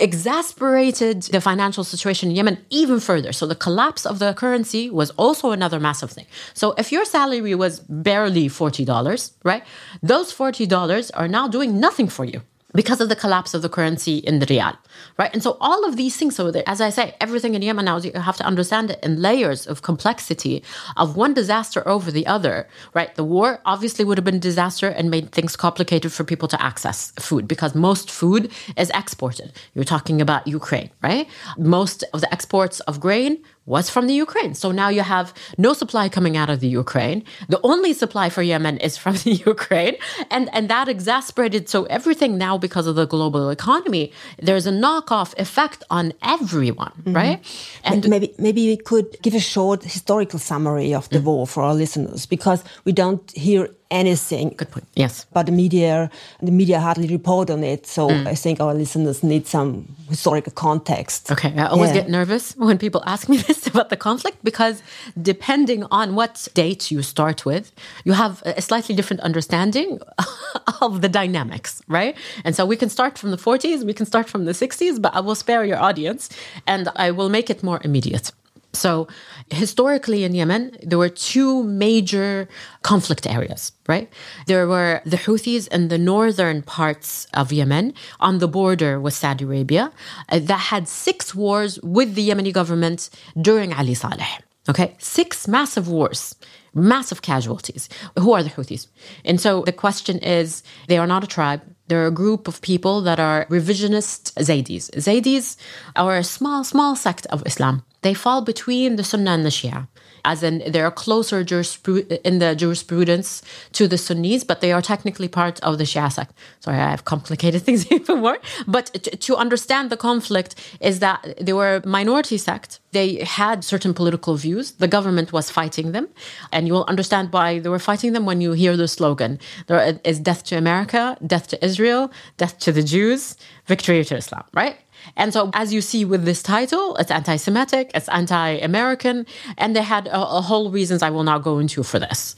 exasperated 0.01 1.23
the 1.23 1.39
financial 1.39 1.83
situation 1.83 2.29
in 2.29 2.35
Yemen 2.35 2.57
even 2.69 2.99
further. 2.99 3.31
So 3.31 3.45
the 3.45 3.55
collapse 3.55 4.05
of 4.05 4.19
the 4.19 4.33
currency 4.33 4.89
was 4.89 5.11
also 5.11 5.51
another 5.51 5.79
massive 5.79 6.11
thing. 6.11 6.25
So 6.53 6.73
if 6.77 6.91
your 6.91 7.05
salary 7.05 7.55
was 7.55 7.79
barely 7.79 8.49
$40, 8.49 9.31
right? 9.43 9.63
Those 10.01 10.33
$40 10.33 11.11
are 11.13 11.27
now 11.27 11.47
doing 11.47 11.79
nothing 11.79 12.07
for 12.07 12.25
you. 12.25 12.41
Because 12.73 13.01
of 13.01 13.09
the 13.09 13.15
collapse 13.15 13.53
of 13.53 13.61
the 13.61 13.69
currency 13.69 14.17
in 14.17 14.39
the 14.39 14.47
rial, 14.49 14.77
right? 15.17 15.33
And 15.33 15.43
so 15.43 15.57
all 15.59 15.85
of 15.85 15.97
these 15.97 16.15
things, 16.15 16.35
so 16.35 16.47
as 16.47 16.79
I 16.79 16.89
say, 16.89 17.15
everything 17.19 17.53
in 17.55 17.61
Yemen 17.61 17.85
now, 17.85 17.97
you 17.97 18.11
have 18.13 18.37
to 18.37 18.45
understand 18.45 18.91
it 18.91 18.99
in 19.03 19.21
layers 19.21 19.67
of 19.67 19.81
complexity 19.81 20.63
of 20.95 21.15
one 21.15 21.33
disaster 21.33 21.85
over 21.87 22.11
the 22.11 22.25
other, 22.27 22.67
right? 22.93 23.13
The 23.15 23.23
war 23.23 23.61
obviously 23.65 24.05
would 24.05 24.17
have 24.17 24.25
been 24.25 24.35
a 24.35 24.39
disaster 24.39 24.87
and 24.87 25.11
made 25.11 25.31
things 25.31 25.55
complicated 25.55 26.11
for 26.11 26.23
people 26.23 26.47
to 26.47 26.61
access 26.61 27.11
food 27.19 27.47
because 27.47 27.75
most 27.75 28.09
food 28.09 28.51
is 28.77 28.89
exported. 28.93 29.51
You're 29.73 29.83
talking 29.83 30.21
about 30.21 30.47
Ukraine, 30.47 30.91
right? 31.01 31.27
Most 31.57 32.03
of 32.13 32.21
the 32.21 32.31
exports 32.31 32.79
of 32.81 32.99
grain 32.99 33.43
was 33.65 33.89
from 33.89 34.07
the 34.07 34.13
Ukraine. 34.13 34.53
So 34.55 34.71
now 34.71 34.89
you 34.89 35.01
have 35.01 35.33
no 35.57 35.73
supply 35.73 36.09
coming 36.09 36.35
out 36.35 36.49
of 36.49 36.59
the 36.59 36.67
Ukraine. 36.67 37.23
The 37.47 37.59
only 37.63 37.93
supply 37.93 38.29
for 38.29 38.41
Yemen 38.41 38.77
is 38.79 38.97
from 38.97 39.15
the 39.25 39.33
Ukraine. 39.33 39.95
And, 40.29 40.49
and 40.53 40.69
that 40.69 40.87
exasperated. 40.87 41.69
So 41.69 41.83
everything 41.85 42.37
now, 42.37 42.57
because 42.57 42.87
of 42.87 42.95
the 42.95 43.05
global 43.05 43.49
economy, 43.49 44.11
there's 44.39 44.65
a 44.65 44.71
knockoff 44.71 45.37
effect 45.37 45.83
on 45.89 46.13
everyone, 46.23 46.93
mm-hmm. 46.99 47.13
right? 47.13 47.39
And 47.83 48.07
maybe, 48.09 48.33
maybe 48.37 48.67
we 48.67 48.77
could 48.77 49.17
give 49.21 49.35
a 49.35 49.39
short 49.39 49.83
historical 49.83 50.39
summary 50.39 50.93
of 50.93 51.09
the 51.09 51.17
mm-hmm. 51.17 51.27
war 51.27 51.47
for 51.47 51.63
our 51.63 51.75
listeners 51.75 52.25
because 52.25 52.63
we 52.85 52.91
don't 52.91 53.29
hear 53.31 53.69
anything. 53.91 54.55
Good 54.57 54.71
point. 54.71 54.87
Yes. 54.95 55.25
But 55.33 55.45
the 55.45 55.51
media, 55.51 56.09
the 56.41 56.51
media 56.51 56.79
hardly 56.79 57.07
report 57.07 57.49
on 57.49 57.63
it. 57.63 57.85
So 57.85 58.09
mm. 58.09 58.27
I 58.27 58.35
think 58.35 58.59
our 58.59 58.73
listeners 58.73 59.21
need 59.23 59.47
some 59.47 59.87
historical 60.09 60.53
context. 60.53 61.31
Okay. 61.31 61.53
I 61.57 61.67
always 61.67 61.89
yeah. 61.89 62.01
get 62.01 62.09
nervous 62.09 62.55
when 62.57 62.77
people 62.77 63.03
ask 63.05 63.29
me 63.29 63.37
this 63.47 63.67
about 63.67 63.89
the 63.89 63.97
conflict 63.97 64.37
because 64.43 64.81
depending 65.21 65.83
on 65.91 66.15
what 66.15 66.47
date 66.53 66.89
you 66.89 67.03
start 67.03 67.45
with, 67.45 67.71
you 68.05 68.13
have 68.13 68.41
a 68.45 68.61
slightly 68.61 68.95
different 68.95 69.21
understanding 69.21 69.99
of 70.81 71.01
the 71.01 71.09
dynamics, 71.09 71.81
right? 71.87 72.15
And 72.43 72.55
so 72.55 72.65
we 72.65 72.77
can 72.77 72.89
start 72.89 73.17
from 73.17 73.31
the 73.31 73.37
40s, 73.37 73.83
we 73.83 73.93
can 73.93 74.05
start 74.05 74.29
from 74.29 74.45
the 74.45 74.53
60s, 74.53 75.01
but 75.01 75.13
I 75.13 75.19
will 75.19 75.35
spare 75.35 75.65
your 75.65 75.77
audience 75.77 76.29
and 76.65 76.89
I 76.95 77.11
will 77.11 77.29
make 77.29 77.49
it 77.49 77.61
more 77.63 77.81
immediate. 77.83 78.31
So, 78.73 79.07
historically 79.49 80.23
in 80.23 80.33
Yemen, 80.33 80.77
there 80.81 80.97
were 80.97 81.09
two 81.09 81.63
major 81.63 82.47
conflict 82.83 83.27
areas, 83.27 83.73
right? 83.87 84.09
There 84.47 84.65
were 84.67 85.01
the 85.05 85.17
Houthis 85.17 85.67
in 85.67 85.89
the 85.89 85.97
northern 85.97 86.61
parts 86.61 87.27
of 87.33 87.51
Yemen 87.51 87.93
on 88.21 88.39
the 88.39 88.47
border 88.47 88.99
with 88.99 89.13
Saudi 89.13 89.43
Arabia 89.43 89.91
uh, 90.29 90.39
that 90.39 90.71
had 90.71 90.87
six 90.87 91.35
wars 91.35 91.79
with 91.83 92.15
the 92.15 92.29
Yemeni 92.29 92.53
government 92.53 93.09
during 93.39 93.73
Ali 93.73 93.93
Saleh. 93.93 94.41
Okay, 94.69 94.95
six 94.99 95.47
massive 95.47 95.89
wars, 95.89 96.35
massive 96.73 97.21
casualties. 97.21 97.89
Who 98.17 98.31
are 98.31 98.43
the 98.43 98.51
Houthis? 98.51 98.87
And 99.25 99.41
so 99.41 99.63
the 99.63 99.73
question 99.73 100.19
is 100.19 100.63
they 100.87 100.97
are 100.97 101.07
not 101.07 101.23
a 101.23 101.27
tribe. 101.27 101.61
They're 101.87 102.07
a 102.07 102.11
group 102.11 102.47
of 102.47 102.61
people 102.61 103.01
that 103.01 103.19
are 103.19 103.47
revisionist 103.49 104.31
Zaydis. 104.35 104.91
Zaydis 104.91 105.57
are 105.97 106.15
a 106.15 106.23
small, 106.23 106.63
small 106.63 106.95
sect 106.95 107.25
of 107.27 107.43
Islam 107.45 107.83
they 108.01 108.13
fall 108.13 108.41
between 108.41 108.95
the 108.95 109.03
Sunnah 109.03 109.31
and 109.31 109.45
the 109.45 109.49
Shia, 109.49 109.87
as 110.25 110.43
in 110.43 110.63
they're 110.67 110.91
closer 110.91 111.39
in 111.39 112.39
the 112.39 112.55
jurisprudence 112.55 113.41
to 113.73 113.87
the 113.87 113.97
Sunnis, 113.97 114.43
but 114.43 114.61
they 114.61 114.71
are 114.71 114.81
technically 114.81 115.27
part 115.27 115.59
of 115.61 115.77
the 115.77 115.83
Shia 115.83 116.11
sect. 116.11 116.33
Sorry, 116.59 116.77
I 116.77 116.89
have 116.89 117.05
complicated 117.05 117.61
things 117.65 117.91
even 117.91 118.19
more. 118.19 118.37
But 118.67 118.85
to 119.27 119.35
understand 119.35 119.89
the 119.89 119.97
conflict 119.97 120.55
is 120.79 120.99
that 120.99 121.37
they 121.39 121.53
were 121.53 121.75
a 121.75 121.87
minority 121.87 122.37
sect. 122.37 122.79
They 122.91 123.23
had 123.23 123.63
certain 123.63 123.93
political 123.93 124.35
views. 124.35 124.71
The 124.71 124.87
government 124.87 125.31
was 125.31 125.49
fighting 125.49 125.91
them. 125.91 126.09
And 126.51 126.67
you 126.67 126.73
will 126.73 126.85
understand 126.87 127.31
why 127.31 127.59
they 127.59 127.69
were 127.69 127.79
fighting 127.79 128.13
them 128.13 128.25
when 128.25 128.41
you 128.41 128.51
hear 128.53 128.75
the 128.75 128.87
slogan. 128.87 129.39
There 129.67 129.99
is 130.03 130.19
death 130.19 130.43
to 130.45 130.57
America, 130.57 131.17
death 131.25 131.47
to 131.49 131.65
Israel, 131.65 132.11
death 132.37 132.57
to 132.59 132.71
the 132.71 132.83
Jews, 132.83 133.37
victory 133.67 134.03
to 134.03 134.17
Islam, 134.17 134.43
right? 134.53 134.77
And 135.15 135.33
so, 135.33 135.49
as 135.53 135.73
you 135.73 135.81
see 135.81 136.05
with 136.05 136.25
this 136.25 136.41
title, 136.43 136.95
it's 136.97 137.11
anti 137.11 137.35
Semitic, 137.35 137.91
it's 137.93 138.09
anti 138.09 138.49
American, 138.57 139.25
and 139.57 139.75
they 139.75 139.81
had 139.81 140.07
a, 140.07 140.21
a 140.21 140.41
whole 140.41 140.71
reasons 140.71 141.01
I 141.01 141.09
will 141.09 141.23
not 141.23 141.43
go 141.43 141.59
into 141.59 141.83
for 141.83 141.99
this. 141.99 142.35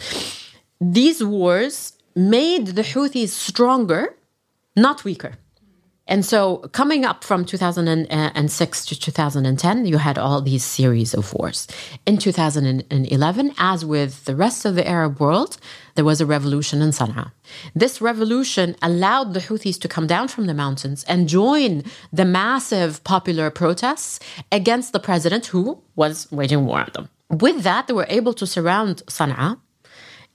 These 0.79 1.23
wars 1.23 1.93
made 2.15 2.67
the 2.67 2.83
Houthis 2.83 3.29
stronger, 3.29 4.15
not 4.75 5.03
weaker. 5.03 5.33
And 6.05 6.25
so, 6.25 6.57
coming 6.73 7.05
up 7.05 7.23
from 7.23 7.45
2006 7.45 8.85
to 8.87 8.99
2010, 8.99 9.85
you 9.85 9.97
had 9.97 10.17
all 10.17 10.41
these 10.41 10.63
series 10.63 11.13
of 11.13 11.33
wars. 11.33 11.65
In 12.05 12.17
2011, 12.17 13.53
as 13.57 13.85
with 13.85 14.25
the 14.25 14.35
rest 14.35 14.65
of 14.65 14.75
the 14.75 14.85
Arab 14.85 15.21
world, 15.21 15.57
there 15.95 16.03
was 16.03 16.19
a 16.19 16.25
revolution 16.25 16.81
in 16.81 16.89
Sana'a. 16.89 17.31
This 17.73 18.01
revolution 18.01 18.75
allowed 18.81 19.33
the 19.33 19.39
Houthis 19.39 19.79
to 19.79 19.87
come 19.87 20.05
down 20.05 20.27
from 20.27 20.47
the 20.47 20.53
mountains 20.53 21.05
and 21.05 21.29
join 21.29 21.83
the 22.11 22.25
massive 22.25 23.01
popular 23.05 23.49
protests 23.49 24.19
against 24.51 24.91
the 24.91 24.99
president 24.99 25.45
who 25.45 25.81
was 25.95 26.29
waging 26.33 26.65
war 26.65 26.79
on 26.79 26.89
them. 26.93 27.09
With 27.29 27.63
that, 27.63 27.87
they 27.87 27.93
were 27.93 28.07
able 28.09 28.33
to 28.33 28.45
surround 28.45 29.03
Sana'a 29.07 29.57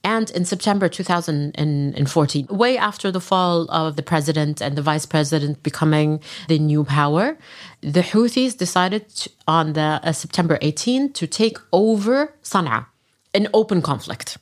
and 0.09 0.31
in 0.31 0.45
September 0.47 0.89
2014, 0.89 2.47
way 2.49 2.79
after 2.79 3.11
the 3.11 3.21
fall 3.21 3.71
of 3.71 3.97
the 3.97 4.03
president 4.03 4.63
and 4.63 4.75
the 4.75 4.81
vice 4.91 5.05
president 5.05 5.63
becoming 5.63 6.21
the 6.49 6.59
new 6.59 6.83
power, 6.83 7.37
the 7.83 8.05
Houthis 8.11 8.57
decided 8.57 9.05
on 9.47 9.75
the 9.75 10.01
uh, 10.03 10.13
September 10.13 10.57
18 10.63 11.13
to 11.13 11.27
take 11.27 11.59
over 11.73 12.35
Sana'a, 12.43 12.87
an 13.35 13.49
open 13.53 13.83
conflict. 13.83 14.39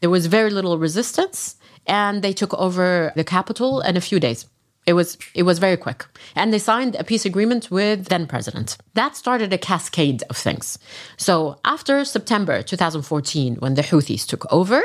There 0.00 0.08
was 0.16 0.24
very 0.24 0.50
little 0.58 0.78
resistance, 0.78 1.56
and 1.86 2.22
they 2.22 2.32
took 2.32 2.54
over 2.54 3.12
the 3.14 3.24
capital 3.24 3.82
in 3.82 3.98
a 3.98 4.00
few 4.00 4.18
days. 4.20 4.46
It 4.86 4.94
was 4.94 5.18
it 5.34 5.42
was 5.42 5.58
very 5.58 5.76
quick. 5.76 6.06
And 6.34 6.52
they 6.52 6.58
signed 6.58 6.96
a 6.96 7.04
peace 7.04 7.24
agreement 7.24 7.70
with 7.70 8.06
then 8.06 8.26
president. 8.26 8.78
That 8.94 9.14
started 9.14 9.52
a 9.52 9.58
cascade 9.58 10.22
of 10.30 10.36
things. 10.36 10.78
So 11.16 11.58
after 11.64 12.04
September 12.04 12.62
2014 12.62 13.56
when 13.56 13.74
the 13.74 13.82
Houthis 13.82 14.26
took 14.26 14.50
over, 14.52 14.82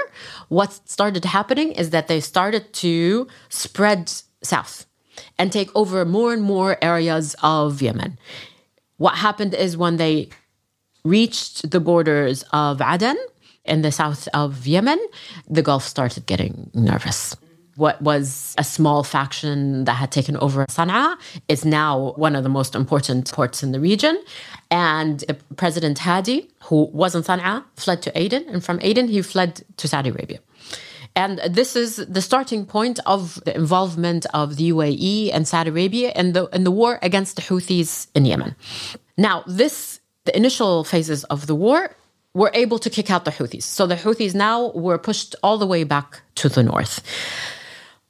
what 0.49 0.73
started 0.87 1.23
happening 1.25 1.71
is 1.71 1.91
that 1.91 2.07
they 2.07 2.19
started 2.19 2.73
to 2.73 3.27
spread 3.49 4.11
south 4.43 4.85
and 5.39 5.51
take 5.51 5.73
over 5.75 6.03
more 6.03 6.33
and 6.33 6.43
more 6.43 6.77
areas 6.81 7.35
of 7.41 7.81
Yemen. 7.81 8.19
What 8.97 9.15
happened 9.15 9.53
is 9.53 9.77
when 9.77 9.95
they 9.97 10.29
reached 11.03 11.71
the 11.71 11.79
borders 11.79 12.43
of 12.51 12.81
Aden 12.81 13.17
in 13.63 13.81
the 13.81 13.91
south 13.91 14.27
of 14.33 14.67
Yemen, 14.67 14.99
the 15.49 15.61
Gulf 15.61 15.83
started 15.83 16.25
getting 16.25 16.69
nervous 16.73 17.35
what 17.75 18.01
was 18.01 18.55
a 18.57 18.63
small 18.63 19.03
faction 19.03 19.83
that 19.85 19.93
had 19.93 20.11
taken 20.11 20.37
over 20.37 20.65
Sana'a 20.67 21.17
is 21.47 21.65
now 21.65 22.13
one 22.15 22.35
of 22.35 22.43
the 22.43 22.49
most 22.49 22.75
important 22.75 23.31
ports 23.31 23.63
in 23.63 23.71
the 23.71 23.79
region. 23.79 24.21
And 24.71 25.23
President 25.57 25.99
Hadi, 25.99 26.49
who 26.63 26.85
was 26.93 27.15
in 27.15 27.23
Sana'a, 27.23 27.63
fled 27.75 28.01
to 28.03 28.17
Aden, 28.17 28.45
and 28.47 28.63
from 28.63 28.79
Aden, 28.81 29.07
he 29.07 29.21
fled 29.21 29.63
to 29.77 29.87
Saudi 29.87 30.09
Arabia. 30.09 30.39
And 31.17 31.39
this 31.49 31.75
is 31.75 31.97
the 31.97 32.21
starting 32.21 32.65
point 32.65 32.99
of 33.05 33.41
the 33.45 33.55
involvement 33.55 34.25
of 34.33 34.57
the 34.57 34.71
UAE 34.71 35.31
and 35.33 35.47
Saudi 35.47 35.69
Arabia 35.69 36.11
in 36.13 36.33
the, 36.33 36.47
in 36.47 36.65
the 36.65 36.71
war 36.71 36.99
against 37.01 37.37
the 37.37 37.41
Houthis 37.41 38.07
in 38.15 38.25
Yemen. 38.25 38.55
Now, 39.17 39.43
this, 39.47 40.01
the 40.25 40.35
initial 40.35 40.83
phases 40.83 41.23
of 41.25 41.47
the 41.47 41.55
war 41.55 41.95
were 42.33 42.51
able 42.53 42.79
to 42.79 42.89
kick 42.89 43.09
out 43.09 43.23
the 43.23 43.31
Houthis. 43.31 43.63
So 43.63 43.87
the 43.87 43.95
Houthis 43.95 44.35
now 44.35 44.71
were 44.71 44.97
pushed 44.97 45.35
all 45.41 45.57
the 45.57 45.65
way 45.65 45.85
back 45.85 46.21
to 46.35 46.49
the 46.49 46.63
north. 46.63 47.01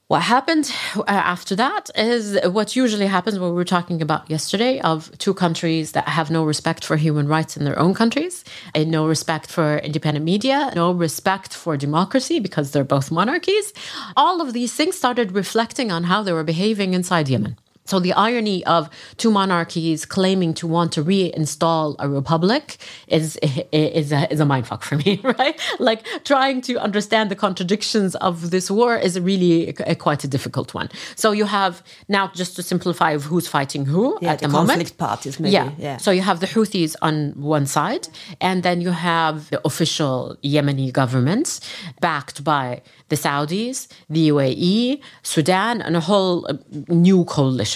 What 0.08 0.22
happened 0.22 0.72
uh, 0.96 1.02
after 1.08 1.56
that 1.56 1.90
is 1.96 2.38
what 2.44 2.76
usually 2.76 3.06
happens 3.08 3.40
when 3.40 3.50
we 3.50 3.56
were 3.56 3.64
talking 3.64 4.00
about 4.00 4.30
yesterday 4.30 4.78
of 4.78 5.10
two 5.18 5.34
countries 5.34 5.92
that 5.92 6.06
have 6.06 6.30
no 6.30 6.44
respect 6.44 6.84
for 6.84 6.96
human 6.96 7.26
rights 7.26 7.56
in 7.56 7.64
their 7.64 7.76
own 7.76 7.92
countries, 7.92 8.44
and 8.72 8.88
no 8.88 9.08
respect 9.08 9.50
for 9.50 9.78
independent 9.78 10.24
media, 10.24 10.70
no 10.76 10.92
respect 10.92 11.52
for 11.52 11.76
democracy 11.76 12.38
because 12.38 12.70
they're 12.70 12.84
both 12.84 13.10
monarchies. 13.10 13.72
All 14.16 14.40
of 14.40 14.52
these 14.52 14.72
things 14.72 14.96
started 14.96 15.32
reflecting 15.32 15.90
on 15.90 16.04
how 16.04 16.22
they 16.22 16.32
were 16.32 16.44
behaving 16.44 16.94
inside 16.94 17.28
Yemen. 17.28 17.56
So 17.86 17.98
the 17.98 18.12
irony 18.12 18.64
of 18.66 18.90
two 19.16 19.30
monarchies 19.30 20.04
claiming 20.04 20.54
to 20.54 20.66
want 20.66 20.92
to 20.92 21.04
reinstall 21.04 21.96
a 21.98 22.08
republic 22.08 22.76
is 23.08 23.36
is 23.72 24.12
a, 24.12 24.32
is 24.32 24.40
a 24.40 24.44
mindfuck 24.44 24.82
for 24.82 24.96
me, 24.96 25.20
right? 25.38 25.58
Like 25.78 26.04
trying 26.24 26.60
to 26.62 26.78
understand 26.78 27.30
the 27.30 27.36
contradictions 27.36 28.14
of 28.16 28.50
this 28.50 28.70
war 28.70 28.96
is 28.96 29.18
really 29.20 29.68
a, 29.68 29.92
a, 29.92 29.94
quite 29.94 30.24
a 30.24 30.28
difficult 30.28 30.74
one. 30.74 30.88
So 31.14 31.32
you 31.32 31.46
have 31.46 31.82
now 32.08 32.30
just 32.34 32.56
to 32.56 32.62
simplify 32.62 33.12
of 33.12 33.24
who's 33.24 33.48
fighting 33.48 33.84
who 33.86 34.18
yeah, 34.20 34.32
at 34.32 34.38
the, 34.40 34.48
the 34.48 34.52
conflict 34.52 34.78
moment. 34.78 34.98
parties, 34.98 35.40
maybe. 35.40 35.52
Yeah. 35.52 35.70
yeah. 35.78 35.96
So 35.98 36.10
you 36.10 36.22
have 36.22 36.40
the 36.40 36.46
Houthis 36.46 36.94
on 37.02 37.32
one 37.36 37.66
side, 37.66 38.08
and 38.40 38.62
then 38.62 38.80
you 38.80 38.90
have 38.90 39.50
the 39.50 39.60
official 39.64 40.36
Yemeni 40.42 40.92
government 40.92 41.60
backed 42.00 42.42
by 42.44 42.82
the 43.08 43.16
Saudis, 43.16 43.88
the 44.10 44.28
UAE, 44.30 45.00
Sudan, 45.22 45.80
and 45.80 45.94
a 45.96 46.00
whole 46.00 46.46
uh, 46.48 46.54
new 46.88 47.24
coalition. 47.24 47.75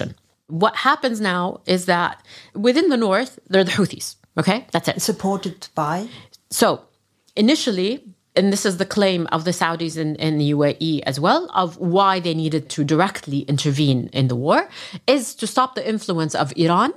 What 0.50 0.76
happens 0.76 1.20
now 1.20 1.60
is 1.66 1.86
that 1.86 2.22
within 2.54 2.88
the 2.88 2.96
north, 2.96 3.38
they're 3.48 3.64
the 3.64 3.72
Houthis. 3.72 4.16
Okay, 4.38 4.66
that's 4.72 4.88
it. 4.88 5.02
Supported 5.02 5.68
by? 5.74 6.08
So 6.50 6.82
initially, 7.36 8.04
and 8.36 8.52
this 8.52 8.64
is 8.64 8.76
the 8.76 8.86
claim 8.86 9.26
of 9.32 9.44
the 9.44 9.50
Saudis 9.50 9.96
and, 9.96 10.16
in 10.16 10.38
the 10.38 10.52
UAE 10.52 11.00
as 11.04 11.18
well, 11.18 11.50
of 11.54 11.76
why 11.78 12.20
they 12.20 12.34
needed 12.34 12.68
to 12.70 12.84
directly 12.84 13.40
intervene 13.40 14.08
in 14.12 14.28
the 14.28 14.36
war, 14.36 14.68
is 15.06 15.34
to 15.36 15.46
stop 15.46 15.74
the 15.74 15.88
influence 15.88 16.34
of 16.34 16.52
Iran 16.56 16.92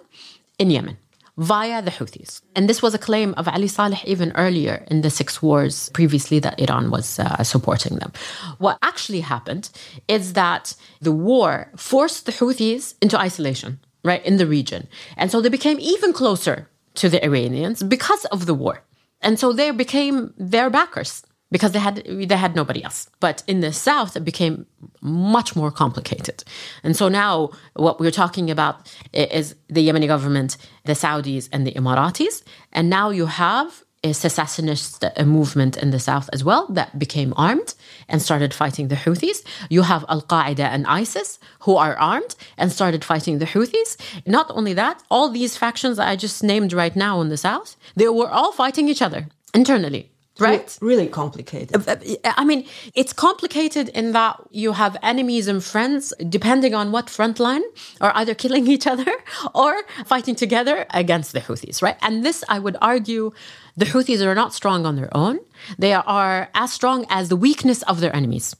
in 0.59 0.69
Yemen 0.69 0.97
via 1.37 1.81
the 1.81 1.91
Houthis. 1.91 2.41
And 2.55 2.69
this 2.69 2.81
was 2.81 2.93
a 2.93 2.99
claim 2.99 3.33
of 3.35 3.47
Ali 3.47 3.67
Saleh 3.67 4.03
even 4.05 4.31
earlier 4.35 4.85
in 4.89 5.01
the 5.01 5.09
six 5.09 5.41
wars 5.41 5.89
previously 5.89 6.39
that 6.39 6.59
Iran 6.59 6.91
was 6.91 7.19
uh, 7.19 7.43
supporting 7.43 7.97
them. 7.97 8.11
What 8.59 8.77
actually 8.81 9.21
happened 9.21 9.69
is 10.07 10.33
that 10.33 10.75
the 11.01 11.11
war 11.11 11.71
forced 11.75 12.25
the 12.25 12.31
Houthis 12.31 12.93
into 13.01 13.19
isolation, 13.19 13.79
right, 14.03 14.23
in 14.25 14.37
the 14.37 14.47
region. 14.47 14.87
And 15.17 15.31
so 15.31 15.41
they 15.41 15.49
became 15.49 15.79
even 15.79 16.13
closer 16.13 16.69
to 16.95 17.09
the 17.09 17.23
Iranians 17.25 17.81
because 17.81 18.25
of 18.25 18.45
the 18.45 18.53
war. 18.53 18.83
And 19.21 19.39
so 19.39 19.53
they 19.53 19.71
became 19.71 20.33
their 20.37 20.69
backers 20.69 21.23
because 21.53 21.71
they 21.71 21.83
had 21.87 21.97
they 22.31 22.35
had 22.45 22.55
nobody 22.55 22.83
else. 22.83 22.99
But 23.19 23.43
in 23.47 23.61
the 23.61 23.71
south, 23.71 24.17
it 24.17 24.25
became 24.31 24.65
much 25.01 25.55
more 25.55 25.71
complicated. 25.71 26.43
And 26.83 26.93
so 26.99 27.05
now, 27.07 27.51
what 27.75 27.99
we're 27.99 28.19
talking 28.23 28.49
about 28.49 28.75
is 29.13 29.55
the 29.75 29.87
Yemeni 29.87 30.07
government, 30.07 30.57
the 30.89 30.95
Saudis, 31.03 31.47
and 31.53 31.65
the 31.67 31.73
Emiratis. 31.79 32.41
And 32.71 32.89
now 32.89 33.11
you 33.11 33.27
have 33.27 33.83
a 34.03 34.13
secessionist 34.13 35.05
movement 35.23 35.77
in 35.77 35.91
the 35.91 35.99
south 35.99 36.27
as 36.33 36.43
well 36.43 36.67
that 36.77 36.99
became 36.99 37.33
armed 37.37 37.75
and 38.09 38.21
started 38.21 38.51
fighting 38.53 38.87
the 38.89 39.01
Houthis. 39.03 39.39
You 39.69 39.83
have 39.83 40.03
Al 40.09 40.23
Qaeda 40.23 40.67
and 40.75 40.85
ISIS 40.87 41.39
who 41.65 41.75
are 41.77 41.95
armed 41.97 42.35
and 42.57 42.71
started 42.71 43.05
fighting 43.05 43.37
the 43.37 43.45
Houthis. 43.53 43.91
Not 44.25 44.47
only 44.49 44.73
that, 44.73 45.03
all 45.09 45.29
these 45.29 45.55
factions 45.55 45.95
that 45.97 46.09
I 46.09 46.15
just 46.15 46.43
named 46.43 46.73
right 46.73 46.95
now 46.95 47.21
in 47.21 47.29
the 47.29 47.37
south, 47.37 47.77
they 47.95 48.09
were 48.09 48.29
all 48.29 48.51
fighting 48.51 48.89
each 48.89 49.03
other 49.07 49.27
internally 49.53 50.12
right? 50.39 50.77
Really 50.81 51.07
complicated. 51.07 51.87
Uh, 51.87 51.91
uh, 51.91 52.33
I 52.37 52.45
mean, 52.45 52.65
it's 52.95 53.13
complicated 53.13 53.89
in 53.89 54.13
that 54.13 54.39
you 54.51 54.73
have 54.73 54.97
enemies 55.03 55.47
and 55.47 55.63
friends, 55.63 56.13
depending 56.29 56.73
on 56.73 56.91
what 56.91 57.09
front 57.09 57.39
line, 57.39 57.63
are 58.01 58.11
either 58.15 58.33
killing 58.33 58.67
each 58.67 58.87
other 58.87 59.11
or 59.55 59.83
fighting 60.05 60.35
together 60.35 60.85
against 60.91 61.33
the 61.33 61.41
Houthis, 61.41 61.81
right? 61.81 61.97
And 62.01 62.25
this, 62.25 62.43
I 62.49 62.59
would 62.59 62.77
argue, 62.81 63.31
the 63.77 63.85
Houthis 63.85 64.21
are 64.21 64.35
not 64.35 64.53
strong 64.53 64.85
on 64.85 64.95
their 64.95 65.15
own. 65.15 65.39
They 65.77 65.93
are 65.93 66.49
as 66.55 66.73
strong 66.73 67.05
as 67.09 67.29
the 67.29 67.35
weakness 67.35 67.83
of 67.83 67.99
their 67.99 68.15
enemies 68.15 68.55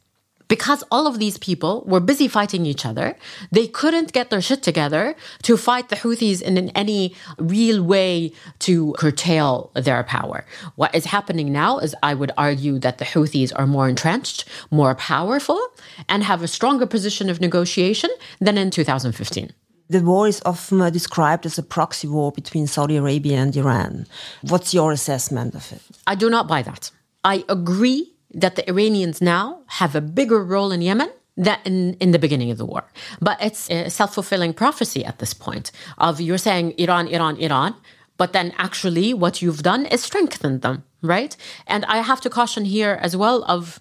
because 0.47 0.83
all 0.91 1.07
of 1.07 1.19
these 1.19 1.37
people 1.37 1.83
were 1.85 1.99
busy 1.99 2.27
fighting 2.27 2.65
each 2.65 2.85
other, 2.85 3.15
they 3.51 3.67
couldn't 3.67 4.13
get 4.13 4.29
their 4.29 4.41
shit 4.41 4.63
together 4.63 5.15
to 5.43 5.57
fight 5.57 5.89
the 5.89 5.95
Houthis 5.95 6.41
in 6.41 6.69
any 6.69 7.15
real 7.37 7.83
way 7.83 8.31
to 8.59 8.93
curtail 8.97 9.71
their 9.73 10.03
power. 10.03 10.45
What 10.75 10.93
is 10.93 11.05
happening 11.05 11.51
now 11.51 11.79
is 11.79 11.95
I 12.03 12.13
would 12.13 12.31
argue 12.37 12.79
that 12.79 12.97
the 12.97 13.05
Houthis 13.05 13.51
are 13.55 13.67
more 13.67 13.89
entrenched, 13.89 14.45
more 14.71 14.95
powerful, 14.95 15.59
and 16.07 16.23
have 16.23 16.41
a 16.41 16.47
stronger 16.47 16.85
position 16.85 17.29
of 17.29 17.41
negotiation 17.41 18.09
than 18.39 18.57
in 18.57 18.69
2015. 18.71 19.51
The 19.89 20.01
war 20.01 20.27
is 20.27 20.41
often 20.45 20.79
described 20.91 21.45
as 21.45 21.57
a 21.57 21.63
proxy 21.63 22.07
war 22.07 22.31
between 22.31 22.67
Saudi 22.67 22.95
Arabia 22.95 23.37
and 23.37 23.55
Iran. 23.55 24.07
What's 24.41 24.73
your 24.73 24.91
assessment 24.91 25.55
of 25.55 25.71
it? 25.71 25.81
I 26.07 26.15
do 26.15 26.29
not 26.29 26.47
buy 26.47 26.61
that. 26.63 26.89
I 27.23 27.43
agree 27.49 28.12
that 28.33 28.55
the 28.55 28.67
Iranians 28.69 29.21
now 29.21 29.61
have 29.67 29.95
a 29.95 30.01
bigger 30.01 30.43
role 30.43 30.71
in 30.71 30.81
Yemen 30.81 31.09
than 31.35 31.57
in, 31.65 31.93
in 31.95 32.11
the 32.11 32.19
beginning 32.19 32.51
of 32.51 32.57
the 32.57 32.65
war. 32.65 32.83
But 33.19 33.41
it's 33.41 33.69
a 33.69 33.89
self 33.89 34.13
fulfilling 34.13 34.53
prophecy 34.53 35.03
at 35.05 35.19
this 35.19 35.33
point 35.33 35.71
of 35.97 36.21
you're 36.21 36.37
saying 36.37 36.73
Iran, 36.77 37.07
Iran, 37.07 37.37
Iran, 37.37 37.75
but 38.17 38.33
then 38.33 38.53
actually 38.57 39.13
what 39.13 39.41
you've 39.41 39.63
done 39.63 39.85
is 39.87 40.03
strengthened 40.03 40.61
them, 40.61 40.83
right? 41.01 41.35
And 41.67 41.85
I 41.85 41.97
have 41.97 42.21
to 42.21 42.29
caution 42.29 42.65
here 42.65 42.99
as 43.01 43.17
well 43.17 43.43
of 43.47 43.79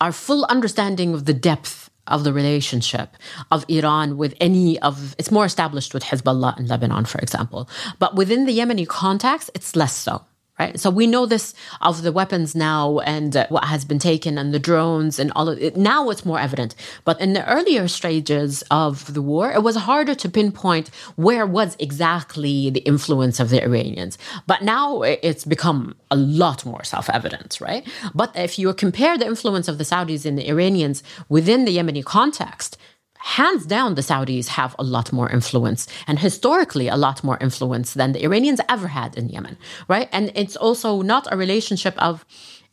our 0.00 0.12
full 0.12 0.44
understanding 0.44 1.14
of 1.14 1.24
the 1.24 1.32
depth 1.32 1.90
of 2.06 2.22
the 2.22 2.32
relationship 2.32 3.16
of 3.50 3.64
Iran 3.68 4.16
with 4.16 4.34
any 4.40 4.78
of 4.80 5.16
it's 5.18 5.30
more 5.30 5.44
established 5.44 5.92
with 5.94 6.04
Hezbollah 6.04 6.58
in 6.58 6.68
Lebanon, 6.68 7.04
for 7.04 7.18
example. 7.18 7.68
But 7.98 8.14
within 8.14 8.46
the 8.46 8.56
Yemeni 8.56 8.86
context, 8.86 9.50
it's 9.54 9.74
less 9.74 9.96
so 9.96 10.24
right? 10.58 10.78
So 10.78 10.90
we 10.90 11.06
know 11.06 11.26
this 11.26 11.54
of 11.80 12.02
the 12.02 12.12
weapons 12.12 12.54
now 12.54 13.00
and 13.00 13.36
uh, 13.36 13.46
what 13.48 13.64
has 13.64 13.84
been 13.84 13.98
taken 13.98 14.38
and 14.38 14.54
the 14.54 14.58
drones 14.58 15.18
and 15.18 15.32
all 15.36 15.48
of 15.48 15.58
it. 15.58 15.76
Now 15.76 16.10
it's 16.10 16.24
more 16.24 16.38
evident. 16.38 16.74
But 17.04 17.20
in 17.20 17.32
the 17.32 17.46
earlier 17.48 17.88
stages 17.88 18.62
of 18.70 19.12
the 19.12 19.22
war, 19.22 19.52
it 19.52 19.62
was 19.62 19.76
harder 19.76 20.14
to 20.14 20.28
pinpoint 20.28 20.90
where 21.16 21.46
was 21.46 21.76
exactly 21.78 22.70
the 22.70 22.80
influence 22.80 23.40
of 23.40 23.50
the 23.50 23.62
Iranians. 23.62 24.18
But 24.46 24.62
now 24.62 25.02
it's 25.02 25.44
become 25.44 25.94
a 26.10 26.16
lot 26.16 26.64
more 26.64 26.84
self-evident, 26.84 27.58
right? 27.60 27.86
But 28.14 28.34
if 28.36 28.58
you 28.58 28.72
compare 28.74 29.18
the 29.18 29.26
influence 29.26 29.68
of 29.68 29.78
the 29.78 29.84
Saudis 29.84 30.24
and 30.24 30.38
the 30.38 30.48
Iranians 30.48 31.02
within 31.28 31.64
the 31.64 31.76
Yemeni 31.76 32.04
context, 32.04 32.78
hands 33.26 33.66
down, 33.66 33.96
the 33.96 34.02
Saudis 34.02 34.46
have 34.46 34.76
a 34.78 34.84
lot 34.84 35.12
more 35.12 35.28
influence 35.28 35.88
and 36.06 36.16
historically 36.18 36.86
a 36.86 36.96
lot 36.96 37.24
more 37.24 37.36
influence 37.40 37.94
than 37.94 38.12
the 38.12 38.22
Iranians 38.22 38.60
ever 38.68 38.86
had 38.86 39.16
in 39.18 39.28
Yemen, 39.28 39.56
right? 39.88 40.08
And 40.12 40.30
it's 40.36 40.54
also 40.54 41.02
not 41.02 41.26
a 41.32 41.36
relationship 41.36 42.00
of 42.00 42.24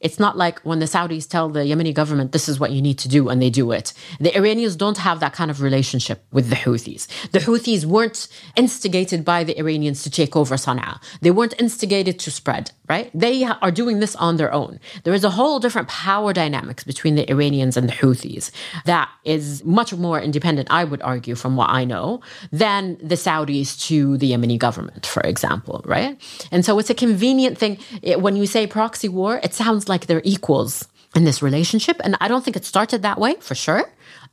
it's 0.03 0.19
not 0.19 0.37
like 0.37 0.59
when 0.61 0.79
the 0.79 0.85
Saudis 0.85 1.27
tell 1.27 1.49
the 1.49 1.61
Yemeni 1.61 1.93
government, 1.93 2.33
this 2.33 2.49
is 2.49 2.59
what 2.59 2.71
you 2.71 2.81
need 2.81 2.99
to 2.99 3.07
do, 3.07 3.29
and 3.29 3.41
they 3.41 3.49
do 3.49 3.71
it. 3.71 3.93
The 4.19 4.35
Iranians 4.35 4.75
don't 4.75 4.97
have 4.97 5.21
that 5.21 5.33
kind 5.33 5.49
of 5.49 5.61
relationship 5.61 6.23
with 6.31 6.49
the 6.49 6.57
Houthis. 6.57 7.07
The 7.31 7.39
Houthis 7.39 7.85
weren't 7.85 8.27
instigated 8.55 9.23
by 9.23 9.43
the 9.45 9.57
Iranians 9.57 10.03
to 10.03 10.09
take 10.09 10.35
over 10.35 10.55
Sana'a. 10.55 11.01
They 11.21 11.31
weren't 11.31 11.55
instigated 11.57 12.19
to 12.19 12.31
spread, 12.31 12.71
right? 12.89 13.09
They 13.13 13.45
are 13.45 13.71
doing 13.71 14.01
this 14.01 14.15
on 14.17 14.35
their 14.35 14.53
own. 14.53 14.79
There 15.05 15.13
is 15.13 15.23
a 15.23 15.29
whole 15.29 15.59
different 15.59 15.87
power 15.87 16.33
dynamics 16.33 16.83
between 16.83 17.15
the 17.15 17.29
Iranians 17.31 17.77
and 17.77 17.87
the 17.87 17.93
Houthis 17.93 18.51
that 18.83 19.09
is 19.23 19.63
much 19.63 19.93
more 19.93 20.19
independent, 20.19 20.67
I 20.69 20.83
would 20.83 21.01
argue, 21.01 21.35
from 21.35 21.55
what 21.55 21.69
I 21.69 21.85
know, 21.85 22.19
than 22.51 22.97
the 23.01 23.15
Saudis 23.15 23.79
to 23.87 24.17
the 24.17 24.33
Yemeni 24.33 24.59
government, 24.59 25.05
for 25.05 25.21
example, 25.21 25.81
right? 25.85 26.19
And 26.51 26.65
so 26.65 26.77
it's 26.77 26.89
a 26.89 26.95
convenient 26.95 27.57
thing. 27.57 27.77
It, 28.01 28.21
when 28.21 28.35
you 28.35 28.45
say 28.45 28.67
proxy 28.67 29.07
war, 29.07 29.39
it 29.43 29.53
sounds 29.53 29.87
like 29.87 29.92
like 29.93 30.08
they're 30.08 30.27
equals 30.36 30.73
in 31.15 31.23
this 31.23 31.41
relationship. 31.41 31.97
And 32.03 32.17
I 32.19 32.27
don't 32.27 32.43
think 32.43 32.58
it 32.58 32.65
started 32.65 32.99
that 33.03 33.19
way 33.19 33.36
for 33.47 33.56
sure. 33.56 33.84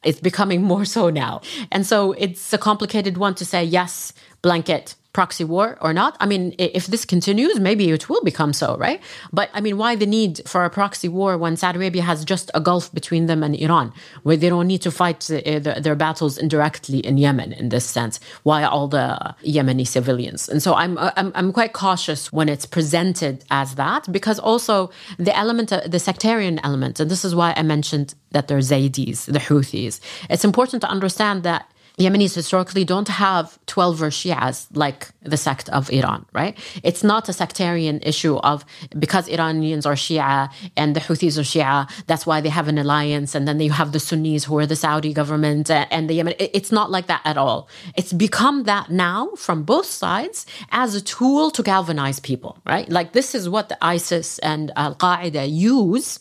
It's 0.02 0.20
becoming 0.20 0.62
more 0.72 0.86
so 0.96 1.10
now. 1.10 1.42
And 1.70 1.86
so 1.86 2.12
it's 2.12 2.52
a 2.52 2.58
complicated 2.58 3.14
one 3.18 3.34
to 3.40 3.44
say, 3.44 3.62
yes, 3.78 4.12
blanket 4.42 4.94
proxy 5.12 5.44
war 5.44 5.76
or 5.80 5.92
not. 5.92 6.16
I 6.20 6.26
mean, 6.26 6.54
if 6.58 6.86
this 6.86 7.04
continues, 7.04 7.58
maybe 7.58 7.90
it 7.90 8.08
will 8.08 8.22
become 8.22 8.52
so, 8.52 8.76
right? 8.76 9.00
But 9.32 9.50
I 9.52 9.60
mean, 9.60 9.76
why 9.76 9.96
the 9.96 10.06
need 10.06 10.40
for 10.46 10.64
a 10.64 10.70
proxy 10.70 11.08
war 11.08 11.36
when 11.36 11.56
Saudi 11.56 11.78
Arabia 11.78 12.02
has 12.02 12.24
just 12.24 12.50
a 12.54 12.60
gulf 12.60 12.92
between 12.94 13.26
them 13.26 13.42
and 13.42 13.56
Iran, 13.56 13.92
where 14.22 14.36
they 14.36 14.48
don't 14.48 14.66
need 14.66 14.82
to 14.82 14.90
fight 14.90 15.28
uh, 15.30 15.58
their 15.58 15.96
battles 15.96 16.38
indirectly 16.38 16.98
in 16.98 17.18
Yemen 17.18 17.52
in 17.52 17.70
this 17.70 17.84
sense? 17.84 18.20
Why 18.44 18.62
all 18.62 18.88
the 18.88 19.34
Yemeni 19.42 19.86
civilians? 19.86 20.48
And 20.48 20.62
so 20.62 20.74
I'm, 20.74 20.96
I'm, 20.98 21.32
I'm 21.34 21.52
quite 21.52 21.72
cautious 21.72 22.32
when 22.32 22.48
it's 22.48 22.66
presented 22.66 23.44
as 23.50 23.74
that, 23.74 24.10
because 24.12 24.38
also 24.38 24.90
the 25.18 25.36
element, 25.36 25.72
the 25.86 25.98
sectarian 25.98 26.60
element, 26.62 27.00
and 27.00 27.10
this 27.10 27.24
is 27.24 27.34
why 27.34 27.52
I 27.56 27.62
mentioned 27.62 28.14
that 28.30 28.46
they're 28.46 28.58
Zaydis, 28.58 29.24
the 29.24 29.40
Houthis. 29.40 30.00
It's 30.28 30.44
important 30.44 30.82
to 30.82 30.88
understand 30.88 31.42
that 31.42 31.70
Yemenis 32.00 32.34
historically 32.34 32.84
don't 32.84 33.08
have 33.08 33.58
Twelver 33.66 34.10
Shias 34.10 34.66
like 34.74 35.08
the 35.22 35.36
sect 35.36 35.68
of 35.68 35.90
Iran, 35.92 36.24
right? 36.32 36.56
It's 36.82 37.04
not 37.04 37.28
a 37.28 37.32
sectarian 37.32 38.00
issue 38.02 38.36
of 38.36 38.64
because 38.98 39.28
Iranians 39.28 39.84
are 39.84 39.94
Shia 39.94 40.50
and 40.76 40.96
the 40.96 41.00
Houthis 41.00 41.36
are 41.36 41.42
Shia, 41.42 41.90
that's 42.06 42.24
why 42.26 42.40
they 42.40 42.48
have 42.48 42.68
an 42.68 42.78
alliance. 42.78 43.34
And 43.34 43.46
then 43.46 43.60
you 43.60 43.72
have 43.72 43.92
the 43.92 44.00
Sunnis 44.00 44.44
who 44.44 44.58
are 44.58 44.66
the 44.66 44.76
Saudi 44.76 45.12
government 45.12 45.70
and 45.70 46.08
the 46.08 46.14
Yemen. 46.14 46.34
It's 46.38 46.72
not 46.72 46.90
like 46.90 47.06
that 47.08 47.20
at 47.24 47.36
all. 47.36 47.68
It's 47.96 48.12
become 48.12 48.64
that 48.64 48.90
now 48.90 49.30
from 49.36 49.62
both 49.64 49.86
sides 49.86 50.46
as 50.70 50.94
a 50.94 51.00
tool 51.02 51.50
to 51.50 51.62
galvanize 51.62 52.18
people, 52.18 52.58
right? 52.66 52.88
Like 52.88 53.12
this 53.12 53.34
is 53.34 53.48
what 53.48 53.68
the 53.68 53.78
ISIS 53.84 54.38
and 54.38 54.72
Al 54.76 54.94
Qaeda 54.94 55.50
use 55.50 56.18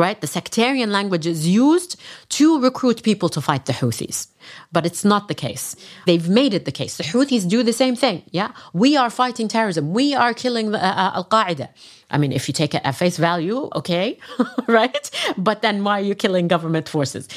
right? 0.00 0.20
The 0.20 0.26
sectarian 0.26 0.90
language 0.90 1.26
is 1.26 1.46
used 1.46 1.96
to 2.30 2.60
recruit 2.60 3.02
people 3.02 3.28
to 3.28 3.40
fight 3.40 3.66
the 3.66 3.72
Houthis. 3.72 4.28
But 4.72 4.86
it's 4.86 5.04
not 5.04 5.28
the 5.28 5.34
case. 5.34 5.76
They've 6.06 6.28
made 6.28 6.54
it 6.54 6.64
the 6.64 6.72
case. 6.72 6.96
The 6.96 7.04
Houthis 7.04 7.46
do 7.46 7.62
the 7.62 7.72
same 7.72 7.94
thing. 7.94 8.22
Yeah. 8.30 8.50
We 8.72 8.96
are 8.96 9.10
fighting 9.10 9.48
terrorism. 9.48 9.92
We 9.92 10.14
are 10.14 10.32
killing 10.34 10.74
uh, 10.74 10.78
uh 10.78 11.18
Al 11.18 11.26
Qaeda. 11.34 11.68
I 12.10 12.16
mean, 12.18 12.32
if 12.32 12.48
you 12.48 12.54
take 12.54 12.74
it 12.74 12.82
at 12.84 12.94
face 12.96 13.18
value, 13.18 13.68
okay, 13.80 14.18
right? 14.66 15.10
But 15.36 15.62
then 15.62 15.84
why 15.84 16.00
are 16.00 16.06
you 16.10 16.14
killing 16.14 16.48
government 16.48 16.88
forces? 16.88 17.28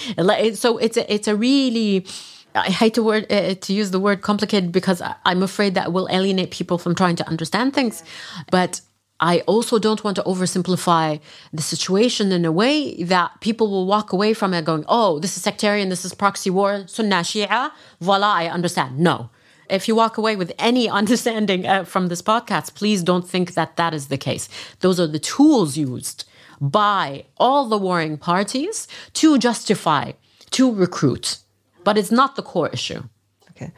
So 0.64 0.78
it's 0.78 0.98
a, 0.98 1.14
it's 1.14 1.28
a 1.28 1.36
really, 1.36 2.08
I 2.56 2.72
hate 2.72 2.94
to 2.96 3.04
word 3.04 3.32
uh, 3.32 3.56
to 3.66 3.74
use 3.74 3.92
the 3.92 4.00
word 4.00 4.22
complicated 4.22 4.72
because 4.72 5.00
I'm 5.26 5.44
afraid 5.44 5.76
that 5.76 5.94
will 5.94 6.08
alienate 6.10 6.52
people 6.60 6.78
from 6.78 6.96
trying 6.96 7.18
to 7.18 7.26
understand 7.28 7.74
things. 7.74 8.04
But 8.50 8.82
I 9.24 9.40
also 9.48 9.80
don't 9.80 10.04
want 10.04 10.18
to 10.18 10.24
oversimplify 10.24 11.22
the 11.54 11.62
situation 11.62 12.34
in 12.34 12.44
a 12.44 12.52
way 12.52 13.02
that 13.04 13.40
people 13.40 13.72
will 13.72 13.86
walk 13.86 14.12
away 14.12 14.34
from 14.34 14.54
it 14.54 14.66
going, 14.66 14.84
oh, 14.90 15.20
this 15.20 15.38
is 15.38 15.44
sectarian, 15.44 15.88
this 15.88 16.04
is 16.04 16.14
proxy 16.14 16.50
war, 16.50 16.84
Sunnah 16.88 17.24
Shia, 17.24 17.72
voila, 18.02 18.34
I 18.34 18.48
understand. 18.48 19.00
No. 19.00 19.30
If 19.70 19.88
you 19.88 19.96
walk 19.96 20.18
away 20.18 20.36
with 20.36 20.52
any 20.60 20.90
understanding 21.02 21.66
uh, 21.66 21.86
from 21.86 22.10
this 22.10 22.22
podcast, 22.22 22.76
please 22.76 23.02
don't 23.02 23.26
think 23.26 23.54
that 23.54 23.78
that 23.78 23.94
is 23.94 24.10
the 24.10 24.18
case. 24.18 24.50
Those 24.82 25.00
are 25.00 25.08
the 25.08 25.20
tools 25.20 25.78
used 25.78 26.26
by 26.60 27.24
all 27.38 27.70
the 27.70 27.78
warring 27.78 28.18
parties 28.18 28.90
to 29.14 29.38
justify, 29.38 30.12
to 30.52 30.70
recruit. 30.70 31.38
But 31.86 31.98
it's 31.98 32.12
not 32.12 32.36
the 32.36 32.44
core 32.44 32.72
issue. 32.74 33.04
Okay. 33.52 33.72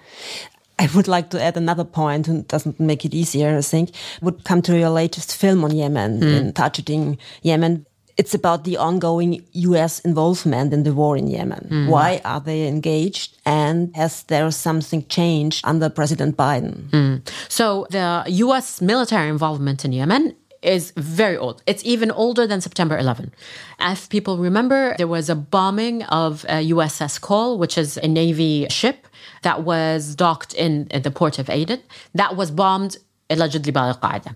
I 0.77 0.89
would 0.93 1.07
like 1.07 1.29
to 1.29 1.41
add 1.41 1.57
another 1.57 1.85
point 1.85 2.27
and 2.27 2.47
doesn't 2.47 2.79
make 2.79 3.05
it 3.05 3.13
easier, 3.13 3.57
I 3.57 3.61
think, 3.61 3.91
would 4.21 4.43
come 4.43 4.61
to 4.63 4.77
your 4.77 4.89
latest 4.89 5.35
film 5.35 5.63
on 5.63 5.75
Yemen, 5.75 6.19
mm. 6.19 6.37
in 6.37 6.53
Targeting 6.53 7.17
Yemen. 7.43 7.85
It's 8.17 8.33
about 8.33 8.63
the 8.63 8.77
ongoing 8.77 9.43
US 9.51 9.99
involvement 9.99 10.73
in 10.73 10.83
the 10.83 10.93
war 10.93 11.17
in 11.17 11.27
Yemen. 11.27 11.67
Mm. 11.69 11.89
Why 11.89 12.21
are 12.23 12.39
they 12.39 12.67
engaged? 12.67 13.37
And 13.45 13.93
has 13.95 14.23
there 14.23 14.49
something 14.51 15.05
changed 15.07 15.65
under 15.65 15.89
President 15.89 16.37
Biden? 16.37 16.89
Mm. 16.91 17.29
So 17.49 17.87
the 17.89 18.23
US 18.27 18.81
military 18.81 19.29
involvement 19.29 19.83
in 19.83 19.91
Yemen 19.91 20.33
is 20.65 20.91
very 20.97 21.37
old. 21.37 21.61
It's 21.65 21.83
even 21.85 22.11
older 22.11 22.47
than 22.47 22.61
September 22.61 22.97
11. 22.97 23.33
If 23.79 24.09
people 24.09 24.37
remember, 24.37 24.95
there 24.97 25.07
was 25.07 25.29
a 25.29 25.35
bombing 25.35 26.03
of 26.03 26.43
a 26.45 26.69
USS 26.71 27.21
Cole, 27.21 27.57
which 27.57 27.77
is 27.77 27.97
a 27.97 28.07
Navy 28.07 28.67
ship 28.69 29.07
that 29.43 29.63
was 29.63 30.15
docked 30.15 30.53
in, 30.53 30.87
in 30.89 31.03
the 31.03 31.11
port 31.11 31.39
of 31.39 31.49
Aden. 31.49 31.81
That 32.13 32.35
was 32.35 32.51
bombed 32.51 32.97
allegedly 33.29 33.71
by 33.71 33.87
Al 33.87 33.97
Qaeda. 33.97 34.35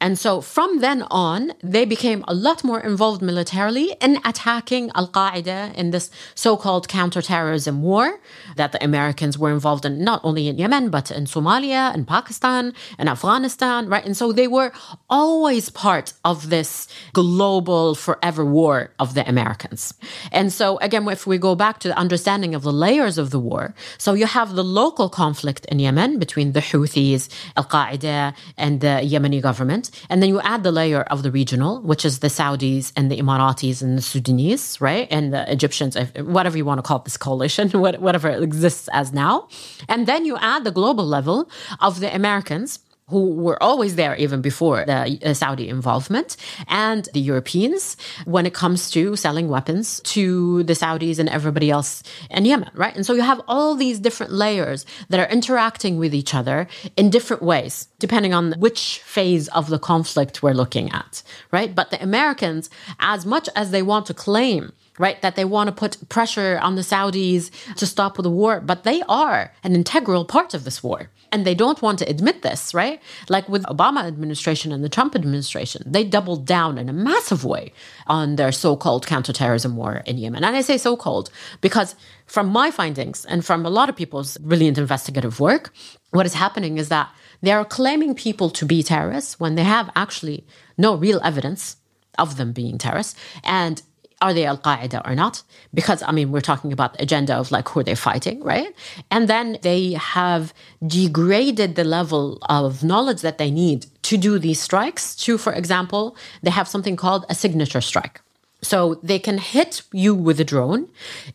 And 0.00 0.18
so 0.18 0.40
from 0.40 0.80
then 0.80 1.04
on, 1.10 1.52
they 1.62 1.84
became 1.84 2.24
a 2.26 2.34
lot 2.34 2.64
more 2.64 2.80
involved 2.80 3.22
militarily 3.22 3.96
in 4.00 4.18
attacking 4.24 4.90
Al 4.94 5.08
Qaeda 5.08 5.74
in 5.74 5.90
this 5.90 6.10
so 6.34 6.56
called 6.56 6.88
counterterrorism 6.88 7.82
war 7.82 8.20
that 8.56 8.72
the 8.72 8.82
Americans 8.82 9.38
were 9.38 9.52
involved 9.52 9.84
in, 9.84 10.02
not 10.04 10.20
only 10.24 10.48
in 10.48 10.58
Yemen, 10.58 10.90
but 10.90 11.10
in 11.10 11.24
Somalia 11.24 11.92
and 11.94 12.06
Pakistan 12.06 12.74
and 12.98 13.08
Afghanistan, 13.08 13.88
right? 13.88 14.04
And 14.04 14.16
so 14.16 14.32
they 14.32 14.48
were 14.48 14.72
always 15.08 15.70
part 15.70 16.12
of 16.24 16.50
this 16.50 16.88
global 17.12 17.94
forever 17.94 18.44
war 18.44 18.92
of 18.98 19.14
the 19.14 19.28
Americans. 19.28 19.94
And 20.32 20.52
so, 20.52 20.78
again, 20.78 21.06
if 21.08 21.26
we 21.26 21.38
go 21.38 21.54
back 21.54 21.78
to 21.80 21.88
the 21.88 21.98
understanding 21.98 22.54
of 22.54 22.62
the 22.62 22.72
layers 22.72 23.18
of 23.18 23.30
the 23.30 23.38
war, 23.38 23.74
so 23.98 24.14
you 24.14 24.26
have 24.26 24.54
the 24.54 24.64
local 24.64 25.08
conflict 25.08 25.64
in 25.66 25.78
Yemen 25.78 26.18
between 26.18 26.52
the 26.52 26.60
Houthis, 26.60 27.28
Al 27.56 27.64
Qaeda, 27.64 28.34
and 28.56 28.80
the 28.80 29.00
Yemeni 29.12 29.40
government 29.40 29.59
government. 29.60 29.90
And 30.08 30.22
then 30.22 30.30
you 30.30 30.40
add 30.40 30.62
the 30.62 30.72
layer 30.72 31.02
of 31.14 31.22
the 31.22 31.30
regional, 31.30 31.82
which 31.82 32.04
is 32.04 32.20
the 32.20 32.28
Saudis 32.28 32.92
and 32.96 33.10
the 33.10 33.18
Emiratis 33.22 33.82
and 33.82 33.98
the 33.98 34.02
Sudanese, 34.02 34.80
right? 34.80 35.06
And 35.10 35.34
the 35.34 35.42
Egyptians, 35.52 35.96
whatever 36.36 36.56
you 36.56 36.64
want 36.64 36.78
to 36.78 36.82
call 36.82 37.00
this 37.00 37.18
coalition, 37.18 37.68
whatever 38.06 38.30
exists 38.30 38.88
as 38.92 39.12
now. 39.12 39.48
And 39.86 40.06
then 40.06 40.24
you 40.24 40.38
add 40.38 40.64
the 40.64 40.70
global 40.70 41.06
level 41.06 41.50
of 41.80 42.00
the 42.00 42.14
Americans 42.14 42.78
who 43.10 43.34
were 43.34 43.60
always 43.62 43.96
there 43.96 44.16
even 44.16 44.40
before 44.40 44.84
the 44.84 45.18
uh, 45.24 45.34
Saudi 45.34 45.68
involvement, 45.68 46.36
and 46.68 47.08
the 47.12 47.20
Europeans 47.20 47.96
when 48.24 48.46
it 48.46 48.54
comes 48.54 48.90
to 48.90 49.16
selling 49.16 49.48
weapons 49.48 50.00
to 50.04 50.62
the 50.64 50.74
Saudis 50.74 51.18
and 51.18 51.28
everybody 51.28 51.70
else 51.70 52.02
in 52.30 52.44
Yemen, 52.44 52.70
right? 52.74 52.94
And 52.94 53.04
so 53.04 53.12
you 53.12 53.22
have 53.22 53.40
all 53.48 53.74
these 53.74 53.98
different 53.98 54.32
layers 54.32 54.86
that 55.08 55.20
are 55.20 55.30
interacting 55.30 55.98
with 55.98 56.14
each 56.14 56.34
other 56.34 56.66
in 56.96 57.10
different 57.10 57.42
ways, 57.42 57.88
depending 57.98 58.34
on 58.34 58.54
which 58.58 59.00
phase 59.04 59.48
of 59.48 59.68
the 59.68 59.78
conflict 59.78 60.42
we're 60.42 60.52
looking 60.52 60.90
at, 60.92 61.22
right? 61.50 61.74
But 61.74 61.90
the 61.90 62.02
Americans, 62.02 62.70
as 62.98 63.26
much 63.26 63.48
as 63.54 63.70
they 63.70 63.82
want 63.82 64.06
to 64.06 64.14
claim 64.14 64.72
right? 65.00 65.20
That 65.22 65.34
they 65.34 65.46
want 65.46 65.68
to 65.68 65.72
put 65.72 66.08
pressure 66.10 66.58
on 66.62 66.76
the 66.76 66.82
Saudis 66.82 67.50
to 67.76 67.86
stop 67.86 68.18
the 68.18 68.30
war, 68.30 68.60
but 68.60 68.84
they 68.84 69.02
are 69.08 69.52
an 69.64 69.74
integral 69.74 70.24
part 70.26 70.52
of 70.52 70.64
this 70.64 70.82
war. 70.82 71.10
And 71.32 71.46
they 71.46 71.54
don't 71.54 71.80
want 71.80 72.00
to 72.00 72.08
admit 72.08 72.42
this, 72.42 72.74
right? 72.74 73.00
Like 73.28 73.48
with 73.48 73.62
the 73.62 73.68
Obama 73.68 74.04
administration 74.04 74.72
and 74.72 74.84
the 74.84 74.88
Trump 74.88 75.14
administration, 75.14 75.82
they 75.86 76.04
doubled 76.04 76.44
down 76.44 76.76
in 76.76 76.88
a 76.88 76.92
massive 76.92 77.44
way 77.44 77.72
on 78.06 78.36
their 78.36 78.52
so-called 78.52 79.06
counterterrorism 79.06 79.76
war 79.76 80.02
in 80.04 80.18
Yemen. 80.18 80.44
And 80.44 80.56
I 80.56 80.60
say 80.60 80.76
so-called 80.76 81.30
because 81.60 81.94
from 82.26 82.48
my 82.48 82.70
findings 82.70 83.24
and 83.24 83.44
from 83.44 83.64
a 83.64 83.70
lot 83.70 83.88
of 83.88 83.96
people's 83.96 84.36
brilliant 84.38 84.76
investigative 84.76 85.40
work, 85.40 85.72
what 86.10 86.26
is 86.26 86.34
happening 86.34 86.78
is 86.78 86.88
that 86.88 87.08
they 87.40 87.52
are 87.52 87.64
claiming 87.64 88.14
people 88.14 88.50
to 88.50 88.66
be 88.66 88.82
terrorists 88.82 89.40
when 89.40 89.54
they 89.54 89.64
have 89.64 89.90
actually 89.96 90.44
no 90.76 90.94
real 90.94 91.20
evidence 91.24 91.76
of 92.18 92.36
them 92.36 92.52
being 92.52 92.76
terrorists. 92.76 93.14
And 93.44 93.80
are 94.20 94.34
they 94.34 94.44
Al 94.44 94.58
Qaeda 94.58 95.06
or 95.08 95.14
not? 95.14 95.42
Because, 95.72 96.02
I 96.02 96.12
mean, 96.12 96.30
we're 96.30 96.40
talking 96.40 96.72
about 96.72 96.94
the 96.94 97.02
agenda 97.02 97.34
of 97.34 97.50
like 97.50 97.68
who 97.68 97.82
they're 97.82 97.96
fighting, 97.96 98.42
right? 98.42 98.74
And 99.10 99.28
then 99.28 99.58
they 99.62 99.92
have 99.92 100.52
degraded 100.86 101.74
the 101.74 101.84
level 101.84 102.38
of 102.48 102.84
knowledge 102.84 103.22
that 103.22 103.38
they 103.38 103.50
need 103.50 103.86
to 104.02 104.16
do 104.16 104.38
these 104.38 104.60
strikes. 104.60 105.16
To, 105.16 105.38
for 105.38 105.52
example, 105.52 106.16
they 106.42 106.50
have 106.50 106.68
something 106.68 106.96
called 106.96 107.24
a 107.28 107.34
signature 107.34 107.80
strike. 107.80 108.20
So 108.62 109.00
they 109.02 109.18
can 109.18 109.38
hit 109.38 109.82
you 109.92 110.14
with 110.14 110.38
a 110.38 110.44
drone 110.44 110.88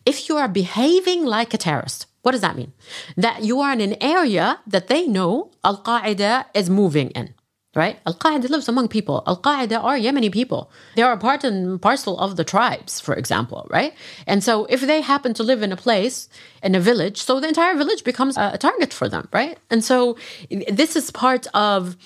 if 0.04 0.28
you 0.28 0.36
are 0.36 0.48
behaving 0.48 1.24
like 1.24 1.52
a 1.52 1.58
terrorist. 1.58 2.06
What 2.22 2.32
does 2.32 2.40
that 2.40 2.56
mean? 2.56 2.72
That 3.16 3.44
you 3.44 3.60
are 3.60 3.72
in 3.72 3.80
an 3.80 3.96
area 4.00 4.60
that 4.66 4.88
they 4.88 5.06
know 5.06 5.50
Al 5.64 5.78
Qaeda 5.78 6.46
is 6.54 6.70
moving 6.70 7.10
in 7.10 7.34
right? 7.76 7.98
Al 8.06 8.14
Qaeda 8.14 8.48
lives 8.48 8.68
among 8.68 8.88
people. 8.88 9.22
Al 9.26 9.36
Qaeda 9.40 9.82
are 9.84 9.96
Yemeni 9.96 10.32
people. 10.32 10.70
They 10.96 11.02
are 11.02 11.12
a 11.12 11.18
part 11.18 11.44
and 11.44 11.80
parcel 11.80 12.18
of 12.18 12.36
the 12.36 12.44
tribes, 12.44 12.98
for 13.00 13.14
example, 13.14 13.66
right? 13.70 13.92
And 14.26 14.42
so 14.42 14.64
if 14.66 14.80
they 14.80 15.02
happen 15.02 15.34
to 15.34 15.42
live 15.42 15.62
in 15.62 15.70
a 15.70 15.76
place, 15.76 16.28
in 16.62 16.74
a 16.74 16.80
village, 16.80 17.18
so 17.22 17.38
the 17.38 17.48
entire 17.48 17.76
village 17.76 18.02
becomes 18.02 18.36
a 18.36 18.56
target 18.58 18.92
for 18.92 19.08
them, 19.08 19.28
right? 19.32 19.58
And 19.70 19.84
so 19.84 20.16
this 20.50 20.96
is 20.96 21.10
part 21.10 21.46
of. 21.54 21.96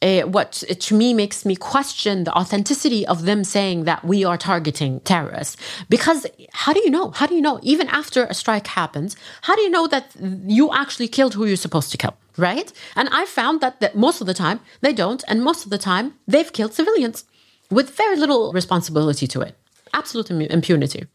Uh, 0.00 0.20
what 0.20 0.52
to 0.78 0.94
me 0.94 1.12
makes 1.12 1.44
me 1.44 1.56
question 1.56 2.22
the 2.22 2.32
authenticity 2.32 3.04
of 3.08 3.24
them 3.24 3.42
saying 3.42 3.82
that 3.82 4.04
we 4.04 4.24
are 4.24 4.38
targeting 4.38 5.00
terrorists. 5.00 5.56
Because 5.88 6.24
how 6.52 6.72
do 6.72 6.78
you 6.84 6.88
know? 6.88 7.10
How 7.10 7.26
do 7.26 7.34
you 7.34 7.42
know? 7.42 7.58
Even 7.64 7.88
after 7.88 8.22
a 8.26 8.32
strike 8.32 8.68
happens, 8.68 9.16
how 9.42 9.56
do 9.56 9.62
you 9.62 9.70
know 9.70 9.88
that 9.88 10.14
you 10.46 10.72
actually 10.72 11.08
killed 11.08 11.34
who 11.34 11.46
you're 11.46 11.56
supposed 11.56 11.90
to 11.90 11.98
kill? 11.98 12.14
Right? 12.38 12.72
And 12.96 13.08
I 13.10 13.26
found 13.26 13.60
that, 13.60 13.80
that 13.80 13.96
most 13.96 14.20
of 14.20 14.26
the 14.26 14.34
time 14.34 14.60
they 14.80 14.92
don't, 14.92 15.24
and 15.28 15.42
most 15.42 15.64
of 15.64 15.70
the 15.70 15.78
time 15.78 16.14
they've 16.26 16.52
killed 16.52 16.74
civilians 16.74 17.24
with 17.70 17.90
very 17.90 18.16
little 18.16 18.52
responsibility 18.52 19.26
to 19.26 19.40
it. 19.40 19.56
Absolute 19.92 20.30
impunity. 20.30 21.06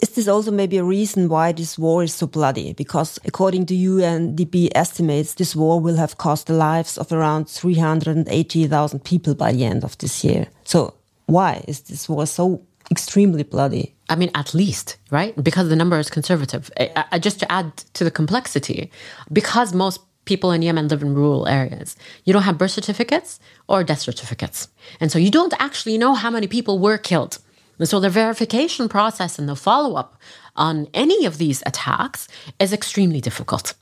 Is 0.00 0.10
this 0.10 0.28
also 0.28 0.52
maybe 0.52 0.78
a 0.78 0.84
reason 0.84 1.28
why 1.28 1.50
this 1.50 1.76
war 1.76 2.04
is 2.04 2.14
so 2.14 2.28
bloody? 2.28 2.72
Because 2.72 3.18
according 3.24 3.66
to 3.66 3.74
UNDP 3.74 4.70
estimates, 4.74 5.34
this 5.34 5.56
war 5.56 5.80
will 5.80 5.96
have 5.96 6.18
cost 6.18 6.46
the 6.46 6.52
lives 6.52 6.96
of 6.98 7.10
around 7.10 7.48
380,000 7.48 9.02
people 9.02 9.34
by 9.34 9.50
the 9.50 9.64
end 9.64 9.82
of 9.82 9.98
this 9.98 10.22
year. 10.22 10.46
So 10.62 10.94
why 11.26 11.64
is 11.66 11.80
this 11.80 12.08
war 12.08 12.26
so 12.26 12.62
extremely 12.92 13.42
bloody? 13.42 13.96
I 14.08 14.14
mean, 14.14 14.30
at 14.34 14.54
least, 14.54 14.98
right? 15.10 15.34
Because 15.42 15.68
the 15.68 15.76
number 15.76 15.98
is 15.98 16.10
conservative. 16.10 16.70
I, 16.78 17.04
I, 17.12 17.18
just 17.18 17.40
to 17.40 17.52
add 17.52 17.76
to 17.94 18.04
the 18.04 18.10
complexity, 18.10 18.90
because 19.32 19.74
most 19.74 20.00
people 20.28 20.52
in 20.52 20.62
Yemen 20.62 20.88
live 20.88 21.02
in 21.02 21.14
rural 21.14 21.48
areas. 21.48 21.96
You 22.24 22.32
don't 22.32 22.48
have 22.48 22.58
birth 22.58 22.70
certificates 22.72 23.40
or 23.66 23.82
death 23.82 24.02
certificates. 24.08 24.68
And 25.00 25.10
so 25.10 25.18
you 25.18 25.30
don't 25.30 25.54
actually 25.58 25.98
know 25.98 26.14
how 26.14 26.30
many 26.30 26.46
people 26.46 26.78
were 26.78 26.98
killed. 26.98 27.38
And 27.78 27.88
so 27.88 27.98
the 28.00 28.10
verification 28.10 28.88
process 28.88 29.38
and 29.38 29.48
the 29.48 29.56
follow 29.56 29.96
up 29.96 30.10
on 30.54 30.88
any 30.92 31.24
of 31.24 31.38
these 31.38 31.62
attacks 31.64 32.28
is 32.58 32.72
extremely 32.72 33.20
difficult. 33.20 33.74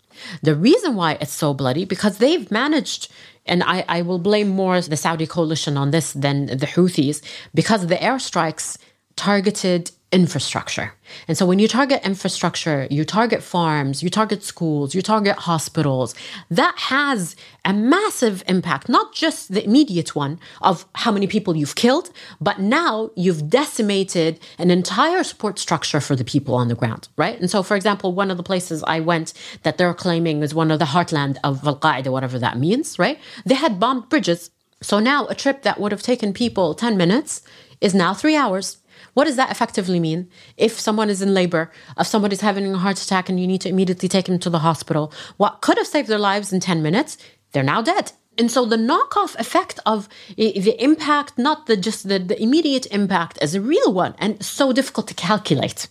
The 0.42 0.54
reason 0.54 0.94
why 0.94 1.18
it's 1.20 1.32
so 1.32 1.52
bloody, 1.52 1.85
because 1.85 2.18
they've 2.18 2.50
managed, 2.50 3.11
and 3.44 3.62
I, 3.62 3.85
I 3.88 4.02
will 4.02 4.18
blame 4.18 4.48
more 4.48 4.80
the 4.80 4.96
Saudi 4.96 5.26
coalition 5.26 5.76
on 5.76 5.90
this 5.90 6.12
than 6.12 6.46
the 6.46 6.66
Houthis, 6.74 7.22
because 7.54 7.87
the 7.87 7.96
airstrikes 7.96 8.78
targeted 9.16 9.90
infrastructure. 10.12 10.92
And 11.27 11.37
so 11.37 11.45
when 11.47 11.59
you 11.59 11.66
target 11.66 12.05
infrastructure, 12.05 12.87
you 12.90 13.05
target 13.05 13.42
farms, 13.42 14.03
you 14.03 14.11
target 14.11 14.45
schools, 14.45 14.95
you 14.95 15.03
target 15.03 15.37
hospitals, 15.37 16.14
that 16.49 16.75
has 16.79 17.35
a 17.64 17.73
massive 17.73 18.45
impact, 18.47 18.88
not 18.88 19.12
just 19.12 19.53
the 19.53 19.64
immediate 19.64 20.14
one 20.14 20.38
of 20.62 20.87
how 20.95 21.11
many 21.11 21.27
people 21.27 21.57
you've 21.57 21.75
killed, 21.75 22.11
but 22.40 22.61
now 22.61 23.11
you've 23.16 23.51
decimated 23.51 24.38
an 24.59 24.71
entire 24.71 25.25
support 25.25 25.59
structure 25.59 26.01
for 26.01 26.14
the 26.14 26.25
people 26.25 26.55
on 26.55 26.69
the 26.69 26.77
ground, 26.77 27.09
right? 27.16 27.40
And 27.40 27.51
so, 27.51 27.64
for 27.64 27.77
example, 27.77 28.12
one 28.12 28.31
of 28.31 28.37
the 28.37 28.45
places 28.45 28.85
I 28.87 29.01
went 29.01 29.33
that 29.64 29.77
they're 29.77 29.95
claiming 29.95 30.42
is 30.42 30.55
one 30.55 30.71
of 30.71 30.79
the 30.79 30.85
heartland 30.85 31.37
of 31.42 31.66
Al 31.66 31.79
Qaeda, 31.79 32.12
whatever 32.12 32.38
that 32.38 32.59
means, 32.59 32.97
right? 32.99 33.19
They 33.45 33.55
had 33.57 33.81
bombed 33.81 34.09
bridges. 34.09 34.51
So 34.83 35.01
now 35.01 35.27
a 35.27 35.35
trip 35.35 35.62
that 35.62 35.81
would 35.81 35.90
have 35.90 36.03
taken 36.03 36.33
people 36.33 36.75
10 36.75 36.97
minutes 36.97 37.42
is 37.81 37.95
now 37.95 38.14
three 38.14 38.37
hours. 38.37 38.79
What 39.14 39.24
does 39.24 39.37
that 39.37 39.50
effectively 39.50 40.00
mean? 40.00 40.28
If 40.56 40.78
someone 40.78 41.11
is 41.11 41.22
in 41.22 41.35
labor, 41.35 41.70
if 41.98 42.06
someone 42.06 42.32
is 42.32 42.40
having 42.40 42.66
a 42.72 42.78
heart 42.78 43.02
attack 43.02 43.28
and 43.28 43.40
you 43.40 43.46
need 43.46 43.61
to 43.62 43.68
immediately 43.68 44.09
take 44.09 44.26
them 44.26 44.38
to 44.40 44.50
the 44.50 44.61
hospital, 44.61 45.12
what 45.37 45.61
could 45.61 45.78
have 45.78 45.87
saved 45.87 46.09
their 46.09 46.18
lives 46.18 46.52
in 46.52 46.61
10 46.61 46.82
minutes, 46.82 47.18
they're 47.52 47.62
now 47.62 47.82
dead. 47.82 48.12
And 48.38 48.50
so 48.50 48.66
the 48.66 48.76
knockoff 48.76 49.38
effect 49.38 49.80
of 49.87 50.09
the 50.37 50.82
impact, 50.82 51.38
not 51.38 51.66
the 51.66 51.76
just 51.76 52.09
the, 52.09 52.18
the 52.18 52.40
immediate 52.40 52.87
impact, 52.90 53.38
is 53.40 53.54
a 53.54 53.61
real 53.61 53.92
one 53.92 54.14
and 54.18 54.44
so 54.44 54.72
difficult 54.72 55.09
to 55.09 55.14
calculate. 55.14 55.88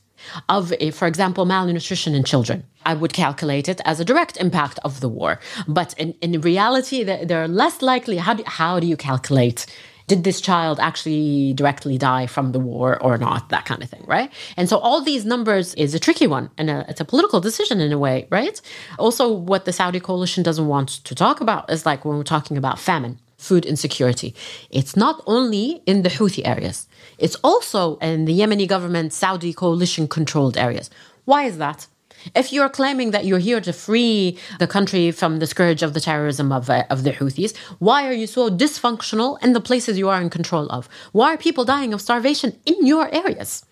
Of, 0.49 0.73
eh, 0.79 0.91
for 0.91 1.07
example, 1.07 1.45
malnutrition 1.45 2.15
in 2.15 2.23
children. 2.23 2.63
I 2.83 2.95
would 2.95 3.13
calculate 3.13 3.69
it 3.69 3.79
as 3.85 3.99
a 3.99 4.05
direct 4.05 4.37
impact 4.37 4.79
of 4.83 4.99
the 4.99 5.09
war. 5.09 5.39
But 5.67 5.93
in, 5.99 6.13
in 6.21 6.41
reality, 6.41 7.03
they're 7.03 7.47
less 7.47 7.81
likely. 7.81 8.17
How 8.17 8.33
do, 8.33 8.43
how 8.45 8.79
do 8.79 8.87
you 8.87 8.97
calculate 8.97 9.67
Did 10.07 10.23
this 10.23 10.39
child 10.39 10.79
actually 10.79 11.53
directly 11.53 11.97
die 11.97 12.27
from 12.27 12.51
the 12.51 12.59
war 12.59 13.01
or 13.01 13.17
not? 13.17 13.49
That 13.49 13.65
kind 13.65 13.81
of 13.81 13.89
thing, 13.89 14.03
right? 14.05 14.31
And 14.55 14.69
so 14.69 14.77
all 14.77 15.01
these 15.01 15.25
numbers 15.25 15.73
is 15.75 15.95
a 15.95 15.99
tricky 15.99 16.27
one 16.27 16.51
and 16.57 16.69
a, 16.69 16.85
it's 16.87 17.01
a 17.01 17.05
political 17.05 17.39
decision 17.39 17.81
in 17.81 17.91
a 17.91 17.97
way, 17.97 18.27
right? 18.29 18.61
Also, 18.99 19.31
what 19.31 19.65
the 19.65 19.73
Saudi 19.73 19.99
coalition 19.99 20.43
doesn't 20.43 20.67
want 20.67 20.89
to 20.89 21.15
talk 21.15 21.41
about 21.41 21.71
is 21.71 21.85
like 21.85 22.05
when 22.05 22.17
we're 22.17 22.23
talking 22.23 22.57
about 22.57 22.79
famine 22.79 23.19
food 23.37 23.65
insecurity. 23.65 24.33
It's 24.69 24.95
not 24.95 25.21
only 25.27 25.81
in 25.85 26.03
the 26.03 26.09
Houthi 26.09 26.47
areas, 26.47 26.87
it's 27.17 27.35
also 27.43 27.97
in 27.97 28.25
the 28.25 28.39
Yemeni 28.39 28.67
government, 28.67 29.13
Saudi 29.13 29.53
coalition 29.53 30.07
controlled 30.07 30.57
areas. 30.57 30.89
Why 31.25 31.43
is 31.43 31.57
that? 31.57 31.87
If 32.33 32.51
you're 32.51 32.69
claiming 32.69 33.11
that 33.11 33.25
you're 33.25 33.39
here 33.39 33.61
to 33.61 33.73
free 33.73 34.37
the 34.59 34.67
country 34.67 35.11
from 35.11 35.39
the 35.39 35.47
scourge 35.47 35.83
of 35.83 35.93
the 35.93 35.99
terrorism 35.99 36.51
of, 36.51 36.69
uh, 36.69 36.85
of 36.89 37.03
the 37.03 37.11
Houthis, 37.11 37.55
why 37.79 38.07
are 38.07 38.13
you 38.13 38.27
so 38.27 38.49
dysfunctional 38.49 39.41
in 39.43 39.53
the 39.53 39.61
places 39.61 39.97
you 39.97 40.09
are 40.09 40.21
in 40.21 40.29
control 40.29 40.67
of? 40.69 40.89
Why 41.11 41.33
are 41.33 41.37
people 41.37 41.65
dying 41.65 41.93
of 41.93 42.01
starvation 42.01 42.57
in 42.65 42.85
your 42.85 43.13
areas? 43.13 43.65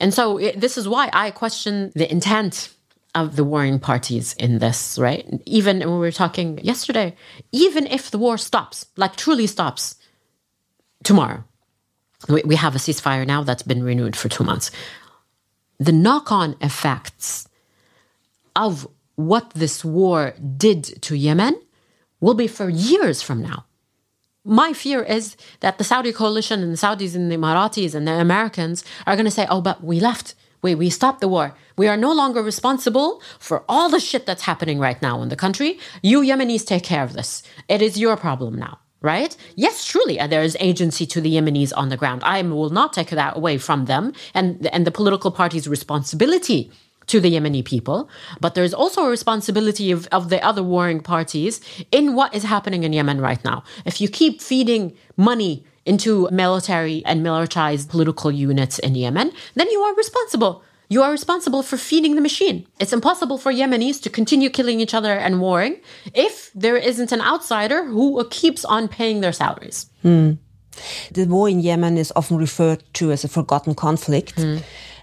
And 0.00 0.12
so 0.12 0.38
it, 0.38 0.60
this 0.60 0.76
is 0.76 0.88
why 0.88 1.10
I 1.12 1.30
question 1.30 1.92
the 1.94 2.10
intent 2.10 2.70
of 3.14 3.36
the 3.36 3.44
warring 3.44 3.78
parties 3.78 4.34
in 4.34 4.58
this, 4.58 4.98
right? 4.98 5.26
Even 5.46 5.78
when 5.78 5.92
we 5.92 5.98
were 5.98 6.12
talking 6.12 6.58
yesterday, 6.58 7.16
even 7.50 7.86
if 7.86 8.10
the 8.10 8.18
war 8.18 8.36
stops, 8.36 8.86
like 8.96 9.16
truly 9.16 9.46
stops 9.46 9.96
tomorrow, 11.02 11.42
we, 12.28 12.42
we 12.44 12.56
have 12.56 12.74
a 12.74 12.78
ceasefire 12.78 13.26
now 13.26 13.42
that's 13.42 13.62
been 13.62 13.82
renewed 13.82 14.16
for 14.16 14.28
two 14.28 14.44
months. 14.44 14.70
The 15.78 15.92
knock 15.92 16.30
on 16.30 16.56
effects 16.60 17.48
of 18.56 18.88
what 19.14 19.50
this 19.50 19.84
war 19.84 20.34
did 20.56 21.00
to 21.02 21.16
Yemen 21.16 21.60
will 22.20 22.34
be 22.34 22.48
for 22.48 22.68
years 22.68 23.22
from 23.22 23.42
now. 23.42 23.66
My 24.44 24.72
fear 24.72 25.02
is 25.02 25.36
that 25.60 25.78
the 25.78 25.84
Saudi 25.84 26.12
coalition 26.12 26.62
and 26.62 26.72
the 26.72 26.76
Saudis 26.76 27.14
and 27.14 27.30
the 27.30 27.36
Emiratis 27.36 27.94
and 27.94 28.06
the 28.06 28.12
Americans 28.12 28.84
are 29.06 29.16
going 29.16 29.24
to 29.24 29.30
say, 29.30 29.46
oh, 29.50 29.60
but 29.60 29.82
we 29.82 30.00
left. 30.00 30.34
We, 30.62 30.74
we 30.74 30.88
stopped 30.88 31.20
the 31.20 31.28
war. 31.28 31.54
We 31.76 31.88
are 31.88 31.96
no 31.96 32.12
longer 32.12 32.42
responsible 32.42 33.20
for 33.38 33.64
all 33.68 33.88
the 33.88 34.00
shit 34.00 34.24
that's 34.24 34.42
happening 34.42 34.78
right 34.78 35.00
now 35.02 35.20
in 35.22 35.28
the 35.28 35.36
country. 35.36 35.78
You 36.02 36.20
Yemenis 36.20 36.64
take 36.64 36.84
care 36.84 37.02
of 37.02 37.12
this. 37.12 37.42
It 37.68 37.82
is 37.82 37.98
your 37.98 38.16
problem 38.16 38.56
now 38.56 38.78
right? 39.02 39.36
Yes, 39.54 39.84
truly, 39.84 40.18
uh, 40.18 40.26
there 40.26 40.42
is 40.42 40.56
agency 40.58 41.06
to 41.06 41.20
the 41.20 41.36
Yemenis 41.36 41.72
on 41.76 41.90
the 41.90 41.96
ground. 41.96 42.22
I 42.24 42.42
will 42.42 42.70
not 42.70 42.92
take 42.92 43.10
that 43.10 43.36
away 43.36 43.56
from 43.56 43.84
them 43.84 44.12
and, 44.34 44.66
and 44.68 44.84
the 44.84 44.90
political 44.90 45.30
party's 45.30 45.68
responsibility 45.68 46.72
to 47.06 47.20
the 47.20 47.32
Yemeni 47.32 47.64
people, 47.64 48.08
but 48.40 48.54
there's 48.54 48.74
also 48.74 49.06
a 49.06 49.10
responsibility 49.10 49.92
of, 49.92 50.08
of 50.12 50.28
the 50.28 50.44
other 50.44 50.62
warring 50.62 51.00
parties 51.00 51.60
in 51.92 52.14
what 52.14 52.34
is 52.34 52.42
happening 52.42 52.82
in 52.82 52.92
Yemen 52.92 53.20
right 53.20 53.42
now. 53.44 53.62
If 53.84 54.00
you 54.00 54.08
keep 54.08 54.40
feeding 54.40 54.96
money 55.16 55.64
into 55.84 56.28
military 56.32 57.04
and 57.06 57.22
militarized 57.22 57.88
political 57.88 58.32
units 58.32 58.78
in 58.80 58.94
Yemen, 58.94 59.32
then 59.54 59.70
you 59.70 59.80
are 59.80 59.94
responsible. 59.94 60.64
You 60.88 61.02
are 61.02 61.10
responsible 61.10 61.62
for 61.62 61.76
feeding 61.76 62.14
the 62.14 62.20
machine. 62.20 62.66
It's 62.78 62.92
impossible 62.92 63.38
for 63.38 63.52
Yemenis 63.52 64.00
to 64.02 64.10
continue 64.10 64.50
killing 64.50 64.80
each 64.80 64.94
other 64.94 65.12
and 65.12 65.40
warring 65.40 65.80
if 66.14 66.50
there 66.54 66.76
isn't 66.76 67.10
an 67.10 67.20
outsider 67.20 67.84
who 67.84 68.24
keeps 68.30 68.64
on 68.64 68.86
paying 68.86 69.20
their 69.20 69.32
salaries. 69.32 69.90
Hmm. 70.02 70.32
The 71.10 71.24
war 71.24 71.48
in 71.48 71.60
Yemen 71.60 71.96
is 71.96 72.12
often 72.14 72.36
referred 72.36 72.84
to 72.94 73.10
as 73.10 73.24
a 73.24 73.28
forgotten 73.28 73.74
conflict. 73.74 74.38
Hmm. 74.40 74.58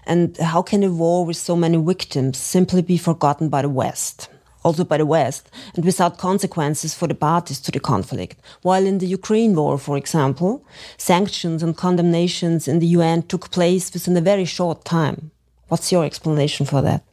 And 0.06 0.36
how 0.36 0.62
can 0.62 0.82
a 0.82 0.90
war 0.90 1.24
with 1.24 1.36
so 1.36 1.56
many 1.56 1.76
victims 1.76 2.38
simply 2.38 2.82
be 2.82 2.98
forgotten 2.98 3.48
by 3.48 3.62
the 3.62 3.68
West? 3.68 4.28
Also 4.62 4.84
by 4.84 4.96
the 4.96 5.04
West, 5.04 5.50
and 5.74 5.84
without 5.84 6.16
consequences 6.16 6.94
for 6.94 7.06
the 7.06 7.14
parties 7.14 7.60
to 7.60 7.70
the 7.70 7.80
conflict. 7.80 8.40
While 8.62 8.86
in 8.86 8.96
the 8.96 9.06
Ukraine 9.06 9.54
war, 9.54 9.76
for 9.76 9.98
example, 9.98 10.64
sanctions 10.96 11.62
and 11.62 11.76
condemnations 11.76 12.66
in 12.66 12.78
the 12.78 12.86
UN 12.98 13.24
took 13.24 13.50
place 13.50 13.92
within 13.92 14.16
a 14.16 14.22
very 14.22 14.46
short 14.46 14.84
time. 14.84 15.30
What's 15.68 15.92
your 15.92 16.04
explanation 16.04 16.64
for 16.64 16.80
that? 16.80 17.04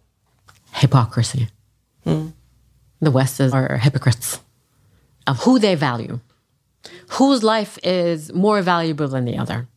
Hypocrisy. 0.73 1.49
Mm. 2.05 2.31
The 3.01 3.11
West 3.11 3.41
are 3.41 3.77
hypocrites 3.77 4.39
of 5.27 5.39
who 5.39 5.59
they 5.59 5.75
value, 5.75 6.19
whose 7.09 7.43
life 7.43 7.77
is 7.83 8.33
more 8.33 8.61
valuable 8.61 9.07
than 9.07 9.25
the 9.25 9.37
other. 9.37 9.67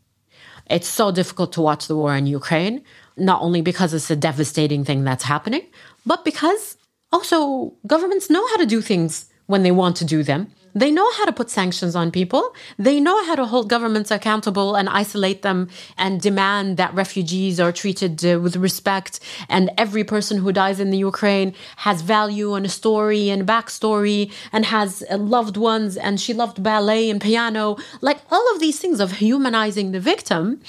It's 0.71 0.89
so 0.89 1.11
difficult 1.11 1.53
to 1.55 1.61
watch 1.61 1.87
the 1.89 1.97
war 1.97 2.15
in 2.17 2.27
Ukraine 2.27 2.83
not 3.17 3.43
only 3.43 3.63
because 3.63 3.95
it's 3.95 4.11
a 4.11 4.17
devastating 4.17 4.85
thing 4.85 5.05
that's 5.05 5.25
happening, 5.25 5.63
but 6.05 6.25
because 6.25 6.77
also 7.13 7.75
governments 7.87 8.31
know 8.31 8.47
how 8.49 8.57
to 8.57 8.67
do 8.67 8.81
things 8.81 9.27
when 9.47 9.63
they 9.63 9.71
want 9.71 9.97
to 9.97 10.05
do 10.05 10.23
them. 10.23 10.51
They 10.77 10.91
know 10.91 11.09
how 11.13 11.25
to 11.25 11.33
put 11.33 11.51
sanctions 11.51 11.95
on 11.95 12.11
people. 12.11 12.53
They 12.79 12.99
know 12.99 13.25
how 13.27 13.37
to 13.37 13.47
hold 13.47 13.69
governments 13.69 14.11
accountable 14.11 14.75
and 14.75 14.89
isolate 14.89 15.43
them 15.43 15.69
and 15.97 16.21
demand 16.21 16.79
that 16.79 16.93
refugees 16.95 17.61
are 17.61 17.71
treated 17.71 18.25
uh, 18.25 18.41
with 18.41 18.57
respect. 18.57 19.21
And 19.49 19.71
every 19.79 20.03
person 20.03 20.39
who 20.39 20.53
dies 20.53 20.81
in 20.81 20.91
the 20.91 20.99
Ukraine 20.99 21.55
has 21.77 22.03
value 22.03 22.55
and 22.55 22.67
a 22.67 22.69
story 22.69 23.31
and 23.31 23.47
backstory 23.47 24.33
and 24.51 24.65
has 24.65 25.05
uh, 25.09 25.17
loved 25.17 25.57
ones. 25.57 25.97
And 25.97 26.21
she 26.21 26.35
loved 26.35 26.61
ballet 26.61 27.09
and 27.09 27.21
piano. 27.21 27.77
Like 28.01 28.19
all 28.33 28.53
of 28.53 28.59
these 28.59 28.81
things 28.81 28.99
of 28.99 29.13
humanizing 29.13 29.93
the 29.93 30.01
victim 30.01 30.61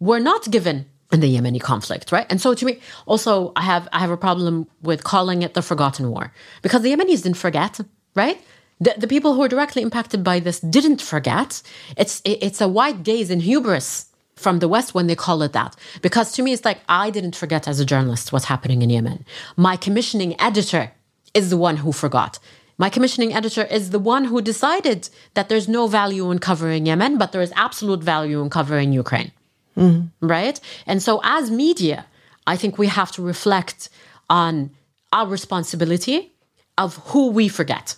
were 0.00 0.20
not 0.20 0.50
given 0.50 0.86
in 1.14 1.20
the 1.20 1.34
Yemeni 1.34 1.60
conflict, 1.60 2.12
right? 2.12 2.26
And 2.28 2.40
so 2.40 2.52
to 2.54 2.64
me, 2.66 2.80
also 3.06 3.52
I 3.56 3.62
have 3.62 3.88
I 3.92 4.00
have 4.00 4.10
a 4.10 4.16
problem 4.16 4.66
with 4.82 5.04
calling 5.04 5.42
it 5.42 5.54
the 5.54 5.62
forgotten 5.62 6.10
war 6.10 6.32
because 6.60 6.82
the 6.82 6.92
Yemenis 6.92 7.22
didn't 7.22 7.42
forget, 7.46 7.80
right? 8.14 8.38
The, 8.80 8.94
the 8.98 9.06
people 9.06 9.34
who 9.34 9.42
are 9.42 9.48
directly 9.48 9.82
impacted 9.82 10.24
by 10.24 10.40
this 10.40 10.58
didn't 10.60 11.00
forget. 11.00 11.62
It's 11.96 12.20
it's 12.24 12.60
a 12.60 12.68
white 12.68 13.04
gaze 13.04 13.30
and 13.30 13.40
hubris 13.40 14.06
from 14.34 14.58
the 14.58 14.68
West 14.74 14.94
when 14.94 15.06
they 15.06 15.14
call 15.14 15.42
it 15.42 15.52
that. 15.52 15.76
Because 16.02 16.32
to 16.32 16.42
me, 16.42 16.52
it's 16.52 16.64
like 16.64 16.80
I 16.88 17.10
didn't 17.10 17.36
forget 17.36 17.68
as 17.68 17.78
a 17.78 17.84
journalist 17.92 18.32
what's 18.32 18.46
happening 18.46 18.82
in 18.82 18.90
Yemen. 18.90 19.24
My 19.56 19.76
commissioning 19.76 20.38
editor 20.40 20.90
is 21.32 21.50
the 21.50 21.56
one 21.68 21.76
who 21.78 21.92
forgot. 21.92 22.40
My 22.76 22.90
commissioning 22.90 23.32
editor 23.32 23.64
is 23.78 23.90
the 23.90 24.00
one 24.00 24.24
who 24.24 24.42
decided 24.42 25.08
that 25.34 25.48
there's 25.48 25.68
no 25.68 25.86
value 25.86 26.32
in 26.32 26.40
covering 26.40 26.86
Yemen, 26.86 27.18
but 27.18 27.30
there 27.30 27.40
is 27.40 27.52
absolute 27.54 28.02
value 28.02 28.42
in 28.42 28.50
covering 28.50 28.92
Ukraine. 28.92 29.30
Mm-hmm. 29.76 30.26
Right? 30.26 30.60
And 30.86 31.02
so, 31.02 31.20
as 31.24 31.50
media, 31.50 32.06
I 32.46 32.56
think 32.56 32.78
we 32.78 32.86
have 32.86 33.10
to 33.12 33.22
reflect 33.22 33.88
on 34.30 34.70
our 35.12 35.26
responsibility 35.26 36.32
of 36.78 36.96
who 37.08 37.30
we 37.30 37.48
forget. 37.48 37.96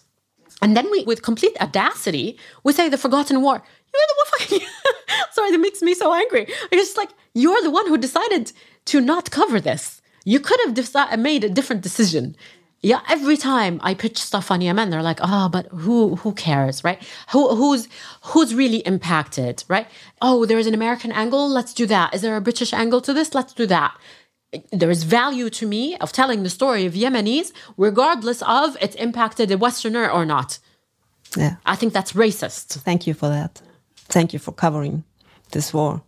And 0.62 0.76
then 0.76 0.90
we, 0.90 1.04
with 1.04 1.22
complete 1.22 1.56
audacity, 1.60 2.38
we 2.64 2.72
say 2.72 2.88
the 2.88 2.98
forgotten 2.98 3.42
war. 3.42 3.62
You're 3.92 4.02
the 4.08 4.56
one. 4.56 4.62
Sorry, 5.32 5.50
that 5.50 5.58
makes 5.58 5.82
me 5.82 5.94
so 5.94 6.12
angry. 6.12 6.46
It's 6.70 6.88
just 6.88 6.96
like 6.96 7.10
you're 7.34 7.62
the 7.62 7.70
one 7.70 7.86
who 7.88 7.98
decided 7.98 8.52
to 8.86 9.00
not 9.00 9.30
cover 9.30 9.60
this. 9.60 10.00
You 10.24 10.40
could 10.40 10.58
have 10.64 10.74
deci- 10.74 11.18
made 11.18 11.44
a 11.44 11.48
different 11.50 11.82
decision 11.82 12.36
yeah, 12.82 13.00
every 13.08 13.36
time 13.36 13.80
I 13.82 13.94
pitch 13.94 14.18
stuff 14.18 14.50
on 14.50 14.60
Yemen, 14.60 14.90
they're 14.90 15.02
like, 15.02 15.18
"Oh, 15.22 15.48
but 15.48 15.66
who 15.68 16.16
who 16.16 16.32
cares, 16.32 16.84
right? 16.84 17.02
Who 17.32 17.54
who's 17.54 17.88
who's 18.22 18.54
really 18.54 18.78
impacted, 18.78 19.64
right? 19.68 19.86
Oh, 20.20 20.44
there's 20.46 20.66
an 20.66 20.74
American 20.74 21.12
angle, 21.12 21.48
let's 21.48 21.74
do 21.74 21.86
that. 21.86 22.14
Is 22.14 22.22
there 22.22 22.36
a 22.36 22.40
British 22.40 22.72
angle 22.72 23.00
to 23.00 23.12
this? 23.12 23.34
Let's 23.34 23.52
do 23.52 23.66
that." 23.66 23.96
There 24.72 24.90
is 24.90 25.02
value 25.02 25.50
to 25.50 25.66
me 25.66 25.96
of 25.98 26.12
telling 26.12 26.42
the 26.42 26.50
story 26.50 26.86
of 26.86 26.94
Yemenis, 26.94 27.52
regardless 27.76 28.42
of 28.42 28.76
it's 28.80 28.94
impacted 28.96 29.50
a 29.50 29.58
Westerner 29.58 30.08
or 30.08 30.24
not. 30.24 30.58
Yeah, 31.36 31.56
I 31.66 31.76
think 31.76 31.92
that's 31.92 32.12
racist. 32.12 32.78
Thank 32.80 33.06
you 33.06 33.14
for 33.14 33.28
that. 33.28 33.60
Thank 34.08 34.32
you 34.32 34.38
for 34.38 34.52
covering 34.52 35.02
this 35.50 35.74
war. 35.74 36.02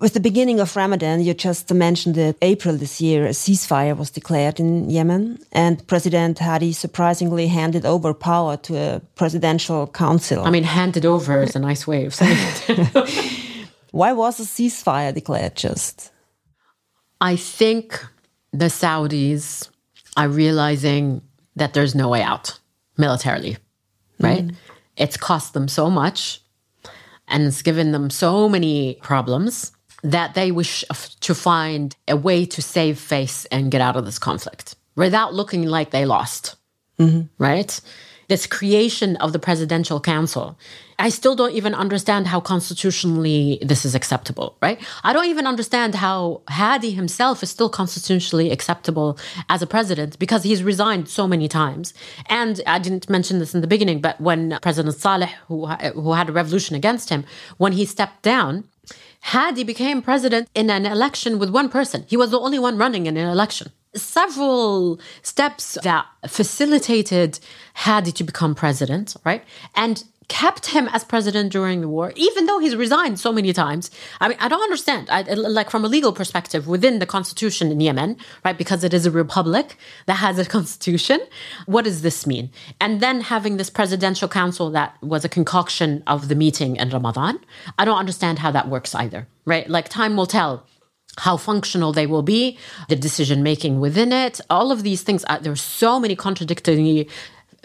With 0.00 0.14
the 0.14 0.20
beginning 0.20 0.60
of 0.60 0.76
Ramadan, 0.76 1.22
you 1.22 1.34
just 1.34 1.74
mentioned 1.74 2.14
that 2.14 2.36
April 2.40 2.76
this 2.76 3.00
year, 3.00 3.26
a 3.26 3.30
ceasefire 3.30 3.96
was 3.96 4.10
declared 4.10 4.60
in 4.60 4.88
Yemen, 4.88 5.40
and 5.50 5.84
President 5.88 6.38
Hadi 6.38 6.72
surprisingly 6.72 7.48
handed 7.48 7.84
over 7.84 8.14
power 8.14 8.56
to 8.58 8.76
a 8.76 9.00
presidential 9.16 9.88
council. 9.88 10.44
I 10.44 10.50
mean, 10.50 10.62
handed 10.62 11.04
over 11.04 11.42
is 11.42 11.56
a 11.56 11.58
nice 11.58 11.84
way 11.84 12.06
of 12.06 12.14
saying 12.14 12.36
it. 12.68 13.66
Why 13.90 14.12
was 14.12 14.38
a 14.38 14.44
ceasefire 14.44 15.12
declared 15.12 15.56
just? 15.56 16.12
I 17.20 17.34
think 17.34 18.00
the 18.52 18.66
Saudis 18.66 19.68
are 20.16 20.28
realizing 20.28 21.22
that 21.56 21.74
there's 21.74 21.96
no 21.96 22.08
way 22.08 22.22
out 22.22 22.60
militarily, 22.96 23.56
right? 24.20 24.46
Mm. 24.46 24.54
It's 24.96 25.16
cost 25.16 25.54
them 25.54 25.66
so 25.66 25.90
much 25.90 26.40
and 27.26 27.42
it's 27.42 27.62
given 27.62 27.90
them 27.90 28.10
so 28.10 28.48
many 28.48 28.98
problems 29.02 29.72
that 30.02 30.34
they 30.34 30.50
wish 30.50 30.84
to 31.20 31.34
find 31.34 31.96
a 32.06 32.16
way 32.16 32.46
to 32.46 32.62
save 32.62 32.98
face 32.98 33.44
and 33.46 33.70
get 33.70 33.80
out 33.80 33.96
of 33.96 34.04
this 34.04 34.18
conflict 34.18 34.76
without 34.96 35.34
looking 35.34 35.66
like 35.66 35.90
they 35.90 36.04
lost. 36.04 36.56
Mm-hmm. 36.98 37.26
Right? 37.38 37.80
this 38.28 38.46
creation 38.46 39.16
of 39.16 39.32
the 39.32 39.38
presidential 39.38 40.00
council. 40.00 40.58
I 40.98 41.08
still 41.08 41.34
don't 41.34 41.52
even 41.52 41.74
understand 41.74 42.26
how 42.26 42.40
constitutionally 42.40 43.58
this 43.62 43.84
is 43.84 43.94
acceptable, 43.94 44.56
right? 44.60 44.78
I 45.02 45.12
don't 45.12 45.26
even 45.26 45.46
understand 45.46 45.94
how 45.94 46.42
Hadi 46.48 46.90
himself 46.90 47.42
is 47.42 47.50
still 47.50 47.70
constitutionally 47.70 48.50
acceptable 48.50 49.18
as 49.48 49.62
a 49.62 49.66
president 49.66 50.18
because 50.18 50.42
he's 50.42 50.62
resigned 50.62 51.08
so 51.08 51.26
many 51.26 51.48
times. 51.48 51.94
And 52.26 52.60
I 52.66 52.78
didn't 52.78 53.08
mention 53.08 53.38
this 53.38 53.54
in 53.54 53.60
the 53.60 53.66
beginning, 53.66 54.00
but 54.00 54.20
when 54.20 54.58
President 54.60 54.96
Saleh, 54.96 55.30
who, 55.46 55.66
who 55.66 56.12
had 56.12 56.28
a 56.28 56.32
revolution 56.32 56.76
against 56.76 57.08
him, 57.08 57.24
when 57.56 57.72
he 57.72 57.84
stepped 57.86 58.22
down, 58.22 58.64
Hadi 59.20 59.64
became 59.64 60.02
president 60.02 60.48
in 60.54 60.70
an 60.70 60.86
election 60.86 61.38
with 61.38 61.50
one 61.50 61.68
person. 61.68 62.04
He 62.08 62.16
was 62.16 62.30
the 62.30 62.40
only 62.40 62.58
one 62.58 62.78
running 62.78 63.06
in 63.06 63.16
an 63.16 63.28
election 63.28 63.72
several 63.94 65.00
steps 65.22 65.78
that 65.82 66.06
facilitated 66.26 67.40
Hadi 67.74 68.12
to 68.12 68.24
become 68.24 68.54
president, 68.54 69.16
right? 69.24 69.44
And 69.74 70.04
kept 70.28 70.66
him 70.66 70.88
as 70.92 71.04
president 71.04 71.50
during 71.50 71.80
the 71.80 71.88
war, 71.88 72.12
even 72.14 72.46
though 72.46 72.58
he's 72.58 72.76
resigned 72.76 73.18
so 73.18 73.32
many 73.32 73.52
times. 73.52 73.90
I 74.20 74.28
mean, 74.28 74.38
I 74.40 74.48
don't 74.48 74.62
understand. 74.62 75.08
I, 75.10 75.22
like 75.22 75.70
from 75.70 75.84
a 75.84 75.88
legal 75.88 76.12
perspective, 76.12 76.66
within 76.66 76.98
the 76.98 77.06
constitution 77.06 77.72
in 77.72 77.80
Yemen, 77.80 78.16
right? 78.44 78.56
Because 78.56 78.84
it 78.84 78.92
is 78.92 79.06
a 79.06 79.10
republic 79.10 79.76
that 80.06 80.14
has 80.14 80.38
a 80.38 80.44
constitution. 80.56 81.20
What 81.66 81.84
does 81.84 82.02
this 82.02 82.26
mean? 82.26 82.50
And 82.80 83.00
then 83.00 83.22
having 83.22 83.56
this 83.56 83.70
presidential 83.70 84.28
council 84.28 84.70
that 84.70 85.02
was 85.02 85.24
a 85.24 85.28
concoction 85.28 86.02
of 86.06 86.28
the 86.28 86.34
meeting 86.34 86.76
in 86.76 86.90
Ramadan, 86.90 87.40
I 87.78 87.84
don't 87.84 87.98
understand 87.98 88.38
how 88.38 88.50
that 88.50 88.68
works 88.68 88.94
either, 88.94 89.26
right? 89.46 89.68
Like 89.68 89.88
time 89.88 90.16
will 90.16 90.26
tell 90.26 90.66
how 91.16 91.36
functional 91.36 91.92
they 91.92 92.06
will 92.06 92.22
be, 92.22 92.58
the 92.88 92.94
decision 92.94 93.42
making 93.42 93.80
within 93.80 94.12
it, 94.12 94.40
all 94.50 94.70
of 94.70 94.82
these 94.82 95.02
things. 95.02 95.24
There 95.40 95.52
are 95.52 95.56
so 95.56 95.98
many 95.98 96.14
contradictory 96.14 97.08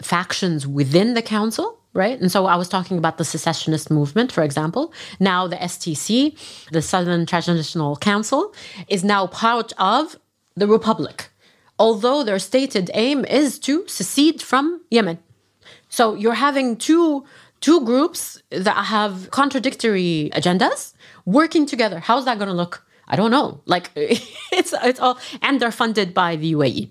factions 0.02 0.66
within 0.66 1.14
the 1.14 1.22
council 1.22 1.78
right? 1.94 2.20
And 2.20 2.30
so 2.30 2.46
I 2.46 2.56
was 2.56 2.68
talking 2.68 2.98
about 2.98 3.18
the 3.18 3.24
secessionist 3.24 3.90
movement, 3.90 4.32
for 4.32 4.42
example. 4.42 4.92
Now 5.20 5.46
the 5.46 5.56
STC, 5.56 6.36
the 6.70 6.82
Southern 6.82 7.24
Transitional 7.24 7.96
Council, 7.96 8.52
is 8.88 9.04
now 9.04 9.26
part 9.28 9.72
of 9.78 10.16
the 10.56 10.66
Republic, 10.66 11.30
although 11.78 12.22
their 12.22 12.38
stated 12.38 12.90
aim 12.94 13.24
is 13.24 13.58
to 13.60 13.86
secede 13.88 14.42
from 14.42 14.80
Yemen. 14.90 15.18
So 15.88 16.14
you're 16.14 16.34
having 16.34 16.76
two 16.76 17.24
two 17.60 17.80
groups 17.84 18.42
that 18.50 18.84
have 18.86 19.30
contradictory 19.30 20.30
agendas 20.34 20.92
working 21.24 21.64
together. 21.64 21.98
How's 21.98 22.26
that 22.26 22.36
going 22.38 22.50
to 22.50 22.54
look? 22.54 22.84
I 23.08 23.16
don't 23.16 23.30
know. 23.30 23.60
Like 23.64 23.90
it's 23.96 24.74
it's 24.82 25.00
all 25.00 25.18
and 25.40 25.60
they're 25.60 25.72
funded 25.72 26.12
by 26.12 26.36
the 26.36 26.52
UAE. 26.52 26.90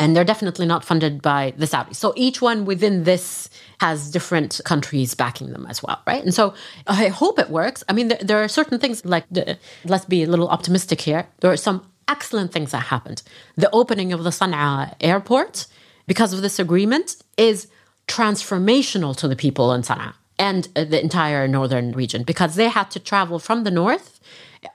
And 0.00 0.16
they're 0.16 0.24
definitely 0.24 0.66
not 0.66 0.82
funded 0.82 1.20
by 1.20 1.52
the 1.58 1.66
Saudis. 1.66 1.96
So 1.96 2.14
each 2.16 2.40
one 2.40 2.64
within 2.64 3.04
this 3.04 3.50
has 3.80 4.10
different 4.10 4.60
countries 4.64 5.14
backing 5.14 5.52
them 5.52 5.66
as 5.68 5.82
well, 5.82 6.00
right? 6.06 6.24
And 6.24 6.34
so 6.34 6.54
I 6.86 7.08
hope 7.08 7.38
it 7.38 7.50
works. 7.50 7.84
I 7.88 7.92
mean, 7.92 8.08
there, 8.08 8.18
there 8.22 8.42
are 8.42 8.48
certain 8.48 8.78
things 8.78 9.04
like, 9.04 9.26
the, 9.30 9.58
let's 9.84 10.06
be 10.06 10.22
a 10.22 10.26
little 10.26 10.48
optimistic 10.48 11.02
here. 11.02 11.28
There 11.40 11.52
are 11.52 11.56
some 11.56 11.86
excellent 12.08 12.50
things 12.50 12.72
that 12.72 12.84
happened. 12.84 13.22
The 13.56 13.70
opening 13.72 14.12
of 14.14 14.24
the 14.24 14.30
Sana'a 14.30 14.94
airport, 15.00 15.66
because 16.06 16.32
of 16.32 16.40
this 16.40 16.58
agreement, 16.58 17.16
is 17.36 17.68
transformational 18.08 19.14
to 19.18 19.28
the 19.28 19.36
people 19.36 19.72
in 19.74 19.82
Sana'a 19.82 20.14
and 20.38 20.68
uh, 20.74 20.84
the 20.84 21.00
entire 21.00 21.46
northern 21.46 21.92
region 21.92 22.22
because 22.22 22.54
they 22.54 22.68
had 22.68 22.90
to 22.90 22.98
travel 22.98 23.38
from 23.38 23.64
the 23.64 23.70
north 23.70 24.18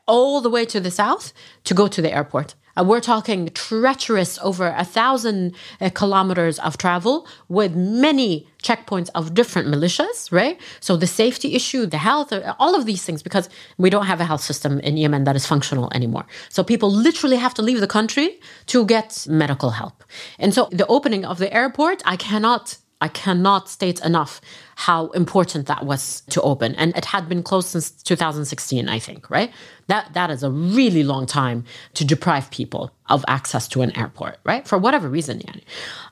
all 0.06 0.40
the 0.40 0.50
way 0.50 0.66
to 0.66 0.80
the 0.80 0.92
south 0.92 1.34
to 1.64 1.74
go 1.74 1.88
to 1.88 2.02
the 2.02 2.14
airport. 2.14 2.54
Uh, 2.78 2.84
we're 2.84 3.00
talking 3.00 3.50
treacherous 3.50 4.38
over 4.42 4.68
a 4.78 4.84
thousand 4.84 5.56
uh, 5.82 5.90
kilometers 5.90 6.60
of 6.60 6.78
travel 6.78 7.28
with 7.48 7.76
many 7.76 8.48
checkpoints 8.64 9.10
of 9.16 9.34
different 9.34 9.68
militias, 9.68 10.32
right? 10.32 10.60
So 10.80 10.98
the 10.98 11.08
safety 11.08 11.56
issue, 11.56 11.86
the 11.86 11.98
health, 11.98 12.34
uh, 12.34 12.56
all 12.60 12.76
of 12.76 12.86
these 12.86 13.04
things, 13.04 13.22
because 13.24 13.50
we 13.78 13.90
don't 13.90 14.06
have 14.06 14.20
a 14.20 14.26
health 14.26 14.42
system 14.42 14.80
in 14.80 14.98
Yemen 14.98 15.24
that 15.26 15.36
is 15.36 15.46
functional 15.46 15.90
anymore. 15.94 16.26
So 16.50 16.64
people 16.64 16.92
literally 16.92 17.38
have 17.38 17.54
to 17.56 17.62
leave 17.62 17.80
the 17.80 17.88
country 17.88 18.40
to 18.68 18.86
get 18.86 19.26
medical 19.30 19.72
help. 19.72 20.04
And 20.40 20.54
so 20.54 20.68
the 20.72 20.88
opening 20.88 21.24
of 21.26 21.38
the 21.38 21.54
airport, 21.54 22.02
I 22.06 22.16
cannot 22.18 22.78
I 23.02 23.10
cannot 23.10 23.70
state 23.70 24.00
enough 24.06 24.40
how 24.76 25.08
important 25.08 25.68
that 25.68 25.86
was 25.86 26.22
to 26.30 26.42
open. 26.42 26.76
And 26.76 26.96
it 26.96 27.06
had 27.06 27.28
been 27.28 27.44
closed 27.44 27.70
since 27.70 27.92
2016, 27.92 28.88
I 28.88 29.00
think, 29.00 29.30
right? 29.30 29.52
That 29.88 30.14
that 30.14 30.30
is 30.30 30.44
a 30.44 30.52
really 30.52 31.04
long 31.04 31.26
time 31.26 31.64
to 31.94 32.06
deprive 32.06 32.52
people 32.52 32.92
of 33.10 33.24
access 33.28 33.68
to 33.70 33.82
an 33.82 33.98
airport, 33.98 34.38
right? 34.44 34.68
For 34.68 34.78
whatever 34.78 35.10
reason. 35.10 35.42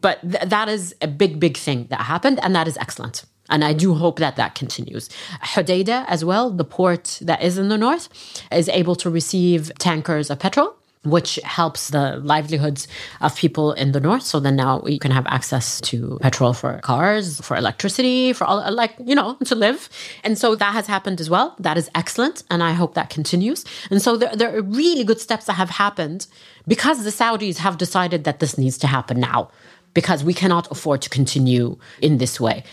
But 0.02 0.22
th- 0.22 0.46
that 0.46 0.70
is 0.70 0.96
a 1.02 1.08
big, 1.08 1.40
big 1.40 1.58
thing 1.58 1.88
that 1.90 2.02
happened, 2.02 2.40
and 2.42 2.56
that 2.56 2.68
is 2.68 2.78
excellent. 2.78 3.26
And 3.50 3.64
I 3.64 3.74
do 3.74 3.94
hope 3.94 4.20
that 4.20 4.38
that 4.38 4.56
continues. 4.56 5.10
Hodeida, 5.42 6.06
as 6.08 6.24
well, 6.24 6.50
the 6.50 6.64
port 6.64 7.20
that 7.22 7.44
is 7.44 7.58
in 7.58 7.68
the 7.68 7.78
north, 7.78 8.10
is 8.52 8.70
able 8.70 8.96
to 8.96 9.10
receive 9.10 9.72
tankers 9.78 10.30
of 10.30 10.40
petrol 10.40 10.78
which 11.04 11.36
helps 11.44 11.90
the 11.90 12.18
livelihoods 12.24 12.88
of 13.22 13.36
people 13.36 13.74
in 13.74 13.92
the 13.92 14.00
north. 14.00 14.24
So 14.24 14.40
then 14.40 14.56
now 14.56 14.80
we 14.80 14.98
can 14.98 15.12
have 15.12 15.26
access 15.28 15.82
to 15.82 16.18
petrol 16.22 16.54
for 16.54 16.80
cars, 16.80 17.42
for 17.42 17.58
electricity, 17.58 18.34
for 18.34 18.46
all, 18.46 18.72
like, 18.72 18.96
you 19.04 19.16
know, 19.16 19.36
to 19.46 19.56
live. 19.56 19.90
And 20.24 20.38
so 20.38 20.56
that 20.56 20.74
has 20.74 20.88
happened 20.88 21.20
as 21.20 21.30
well. 21.30 21.56
That 21.60 21.78
is 21.78 21.90
excellent. 21.94 22.44
And 22.50 22.64
I 22.64 22.72
hope 22.72 22.94
that 22.94 23.10
continues. 23.10 23.66
And 23.92 24.02
so 24.02 24.16
there, 24.16 24.36
there 24.36 24.56
are 24.56 24.62
really 24.62 25.04
good 25.04 25.20
steps 25.20 25.46
that 25.46 25.54
have 25.54 25.72
happened 25.72 26.28
because 26.68 27.04
the 27.04 27.10
Saudis 27.10 27.58
have 27.58 27.78
decided 27.78 28.24
that 28.24 28.40
this 28.40 28.58
needs 28.58 28.78
to 28.80 28.88
happen 28.88 29.20
now 29.20 29.52
because 29.94 30.24
we 30.24 30.34
cannot 30.34 30.72
afford 30.72 31.02
to 31.02 31.10
continue 31.10 31.78
in 32.02 32.18
this 32.18 32.40
way. 32.40 32.64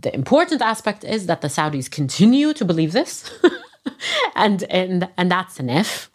The 0.00 0.14
important 0.14 0.60
aspect 0.60 1.04
is 1.04 1.26
that 1.26 1.40
the 1.40 1.48
Saudis 1.48 1.90
continue 1.90 2.52
to 2.52 2.64
believe 2.64 2.92
this. 2.92 3.28
and, 4.36 4.62
and, 4.64 5.08
and 5.16 5.30
that's 5.30 5.58
an 5.58 5.70
if 5.70 6.10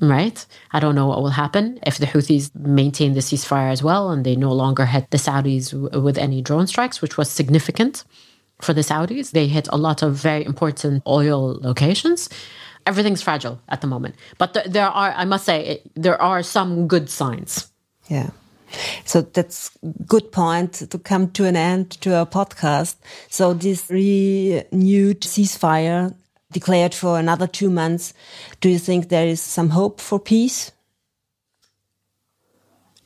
right? 0.00 0.44
I 0.72 0.80
don't 0.80 0.94
know 0.94 1.06
what 1.06 1.22
will 1.22 1.30
happen 1.30 1.78
if 1.86 1.98
the 1.98 2.06
Houthis 2.06 2.54
maintain 2.54 3.14
the 3.14 3.20
ceasefire 3.20 3.70
as 3.70 3.82
well 3.82 4.10
and 4.10 4.24
they 4.24 4.36
no 4.36 4.52
longer 4.52 4.86
hit 4.86 5.10
the 5.10 5.18
Saudis 5.18 5.72
with 6.02 6.18
any 6.18 6.42
drone 6.42 6.66
strikes, 6.66 7.02
which 7.02 7.16
was 7.16 7.30
significant 7.30 8.04
for 8.60 8.72
the 8.72 8.82
Saudis. 8.82 9.32
They 9.32 9.48
hit 9.48 9.68
a 9.72 9.76
lot 9.76 10.02
of 10.02 10.14
very 10.14 10.44
important 10.44 11.02
oil 11.06 11.58
locations. 11.60 12.28
Everything's 12.86 13.22
fragile 13.22 13.60
at 13.68 13.80
the 13.80 13.86
moment. 13.86 14.14
But 14.38 14.54
th 14.54 14.66
there 14.66 14.88
are, 14.88 15.12
I 15.12 15.24
must 15.24 15.44
say, 15.44 15.82
there 15.94 16.20
are 16.20 16.42
some 16.42 16.88
good 16.88 17.10
signs. 17.10 17.70
Yeah. 18.08 18.30
So 19.04 19.22
that's 19.22 19.70
good 20.06 20.30
point 20.32 20.72
to 20.90 20.98
come 20.98 21.30
to 21.32 21.44
an 21.44 21.56
end 21.56 21.90
to 22.02 22.14
our 22.14 22.26
podcast. 22.26 22.96
So 23.28 23.54
this 23.54 23.88
renewed 23.90 25.20
ceasefire 25.22 26.14
declared 26.52 26.94
for 26.94 27.18
another 27.18 27.46
two 27.46 27.70
months. 27.70 28.14
Do 28.60 28.68
you 28.68 28.78
think 28.78 29.08
there 29.08 29.26
is 29.26 29.40
some 29.40 29.70
hope 29.70 30.00
for 30.00 30.18
peace? 30.18 30.72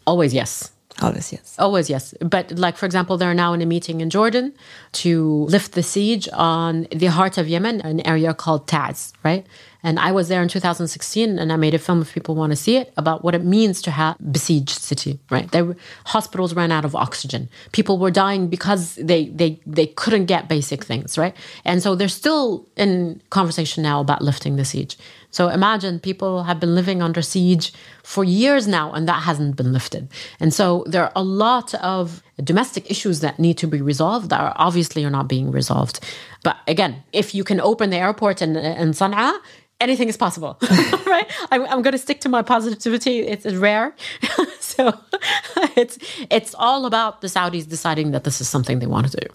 Always 0.06 0.34
yes. 0.34 0.72
Always 1.00 1.32
yes. 1.32 1.56
Always 1.58 1.88
yes. 1.88 2.14
But 2.20 2.52
like 2.58 2.76
for 2.76 2.86
example, 2.86 3.16
they're 3.16 3.34
now 3.34 3.52
in 3.54 3.62
a 3.62 3.66
meeting 3.66 4.00
in 4.00 4.10
Jordan 4.10 4.52
to 4.92 5.46
lift 5.48 5.72
the 5.72 5.82
siege 5.82 6.28
on 6.32 6.86
the 6.90 7.06
heart 7.06 7.38
of 7.38 7.48
Yemen, 7.48 7.80
an 7.80 8.06
area 8.06 8.34
called 8.34 8.66
Taiz, 8.68 9.12
right? 9.24 9.46
And 9.82 9.98
I 9.98 10.12
was 10.12 10.28
there 10.28 10.42
in 10.42 10.48
2016 10.48 11.38
and 11.38 11.52
I 11.52 11.56
made 11.56 11.74
a 11.74 11.78
film 11.78 12.02
if 12.02 12.14
people 12.14 12.34
want 12.34 12.50
to 12.50 12.56
see 12.56 12.76
it 12.76 12.92
about 12.96 13.24
what 13.24 13.34
it 13.34 13.44
means 13.44 13.82
to 13.82 13.90
have 13.90 14.16
besieged 14.30 14.70
city, 14.70 15.18
right? 15.30 15.50
There, 15.50 15.74
hospitals 16.06 16.54
ran 16.54 16.70
out 16.70 16.84
of 16.84 16.94
oxygen. 16.94 17.48
People 17.72 17.98
were 17.98 18.10
dying 18.10 18.48
because 18.48 18.94
they, 18.94 19.26
they, 19.28 19.60
they 19.66 19.86
couldn't 19.86 20.26
get 20.26 20.48
basic 20.48 20.84
things, 20.84 21.18
right? 21.18 21.36
And 21.64 21.82
so 21.82 21.94
they're 21.94 22.08
still 22.08 22.68
in 22.76 23.20
conversation 23.30 23.82
now 23.82 24.00
about 24.00 24.22
lifting 24.22 24.56
the 24.56 24.64
siege. 24.64 24.96
So 25.30 25.48
imagine 25.48 25.98
people 25.98 26.44
have 26.44 26.60
been 26.60 26.74
living 26.74 27.02
under 27.02 27.22
siege 27.22 27.72
for 28.02 28.22
years 28.22 28.68
now 28.68 28.92
and 28.92 29.08
that 29.08 29.22
hasn't 29.22 29.56
been 29.56 29.72
lifted. 29.72 30.08
And 30.38 30.52
so 30.52 30.84
there 30.86 31.04
are 31.04 31.12
a 31.16 31.22
lot 31.22 31.74
of 31.76 32.22
domestic 32.42 32.90
issues 32.90 33.20
that 33.20 33.38
need 33.38 33.58
to 33.58 33.66
be 33.66 33.80
resolved 33.80 34.30
that 34.30 34.40
are 34.40 34.52
obviously 34.56 35.04
are 35.04 35.10
not 35.10 35.28
being 35.28 35.50
resolved. 35.50 36.00
But 36.42 36.56
again, 36.66 37.02
if 37.12 37.34
you 37.34 37.44
can 37.44 37.60
open 37.60 37.90
the 37.90 37.96
airport 37.96 38.42
in, 38.42 38.56
in 38.56 38.90
Sana'a, 38.92 39.38
anything 39.80 40.08
is 40.08 40.16
possible, 40.16 40.58
right? 41.06 41.30
I'm, 41.50 41.62
I'm 41.64 41.82
going 41.82 41.92
to 41.92 41.98
stick 41.98 42.20
to 42.22 42.28
my 42.28 42.42
positivity. 42.42 43.20
It's 43.20 43.46
rare, 43.46 43.94
so 44.60 44.92
it's 45.76 45.98
it's 46.30 46.54
all 46.54 46.86
about 46.86 47.20
the 47.20 47.28
Saudis 47.28 47.68
deciding 47.68 48.12
that 48.12 48.24
this 48.24 48.40
is 48.40 48.48
something 48.48 48.78
they 48.78 48.86
want 48.86 49.10
to 49.10 49.16
do. 49.16 49.26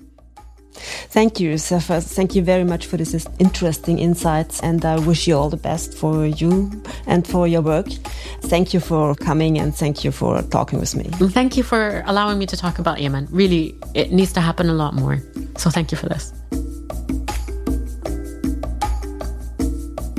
Thank 1.10 1.40
you, 1.40 1.58
Safa. 1.58 2.02
Thank 2.02 2.36
you 2.36 2.42
very 2.42 2.64
much 2.64 2.86
for 2.86 2.98
this 2.98 3.28
interesting 3.40 4.00
insights, 4.00 4.60
and 4.62 4.84
I 4.86 5.00
wish 5.00 5.28
you 5.28 5.36
all 5.38 5.50
the 5.50 5.58
best 5.58 5.94
for 5.94 6.26
you 6.26 6.72
and 7.06 7.26
for 7.28 7.48
your 7.48 7.62
work. 7.62 7.88
Thank 8.44 8.74
you 8.74 8.80
for 8.80 9.16
coming, 9.16 9.58
and 9.58 9.76
thank 9.76 10.04
you 10.04 10.12
for 10.12 10.42
talking 10.44 10.80
with 10.80 10.96
me. 10.96 11.06
Thank 11.30 11.58
you 11.58 11.64
for 11.64 12.04
allowing 12.06 12.38
me 12.40 12.46
to 12.46 12.58
talk 12.58 12.80
about 12.80 13.02
Yemen. 13.02 13.28
Really, 13.32 13.76
it 13.94 14.12
needs 14.12 14.34
to 14.34 14.42
happen 14.42 14.70
a 14.70 14.74
lot 14.74 14.94
more. 14.94 15.20
So, 15.58 15.70
thank 15.70 15.92
you 15.92 15.98
for 15.98 16.08
this. 16.08 16.37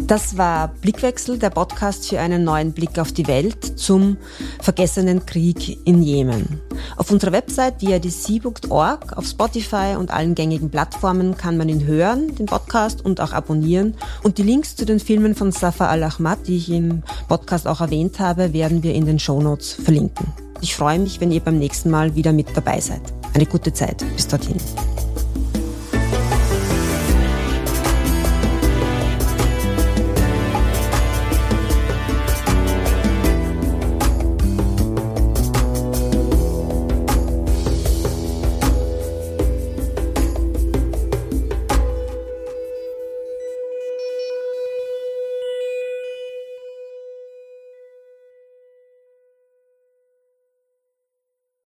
Das 0.08 0.38
war 0.38 0.68
Blickwechsel, 0.68 1.38
der 1.38 1.50
Podcast 1.50 2.08
für 2.08 2.18
einen 2.18 2.42
neuen 2.42 2.72
Blick 2.72 2.98
auf 2.98 3.12
die 3.12 3.26
Welt 3.26 3.78
zum 3.78 4.16
vergessenen 4.58 5.26
Krieg 5.26 5.86
in 5.86 6.02
Jemen. 6.02 6.62
Auf 6.96 7.10
unserer 7.10 7.32
Website 7.32 7.82
diadc.org, 7.82 9.18
auf 9.18 9.26
Spotify 9.26 9.96
und 9.98 10.10
allen 10.10 10.34
gängigen 10.34 10.70
Plattformen 10.70 11.36
kann 11.36 11.58
man 11.58 11.68
ihn 11.68 11.84
hören, 11.84 12.34
den 12.36 12.46
Podcast, 12.46 13.04
und 13.04 13.20
auch 13.20 13.32
abonnieren. 13.32 13.96
Und 14.22 14.38
die 14.38 14.44
Links 14.44 14.76
zu 14.76 14.86
den 14.86 14.98
Filmen 14.98 15.34
von 15.34 15.52
Safa 15.52 15.88
Al-Ahmad, 15.88 16.38
die 16.46 16.56
ich 16.56 16.70
im 16.70 17.02
Podcast 17.28 17.66
auch 17.66 17.82
erwähnt 17.82 18.18
habe, 18.18 18.54
werden 18.54 18.82
wir 18.82 18.94
in 18.94 19.04
den 19.04 19.18
Shownotes 19.18 19.74
verlinken. 19.74 20.32
Ich 20.62 20.74
freue 20.74 20.98
mich, 20.98 21.20
wenn 21.20 21.32
ihr 21.32 21.40
beim 21.40 21.58
nächsten 21.58 21.90
Mal 21.90 22.14
wieder 22.14 22.32
mit 22.32 22.56
dabei 22.56 22.80
seid. 22.80 23.02
Eine 23.34 23.44
gute 23.44 23.74
Zeit. 23.74 24.02
Bis 24.16 24.26
dorthin. 24.26 24.56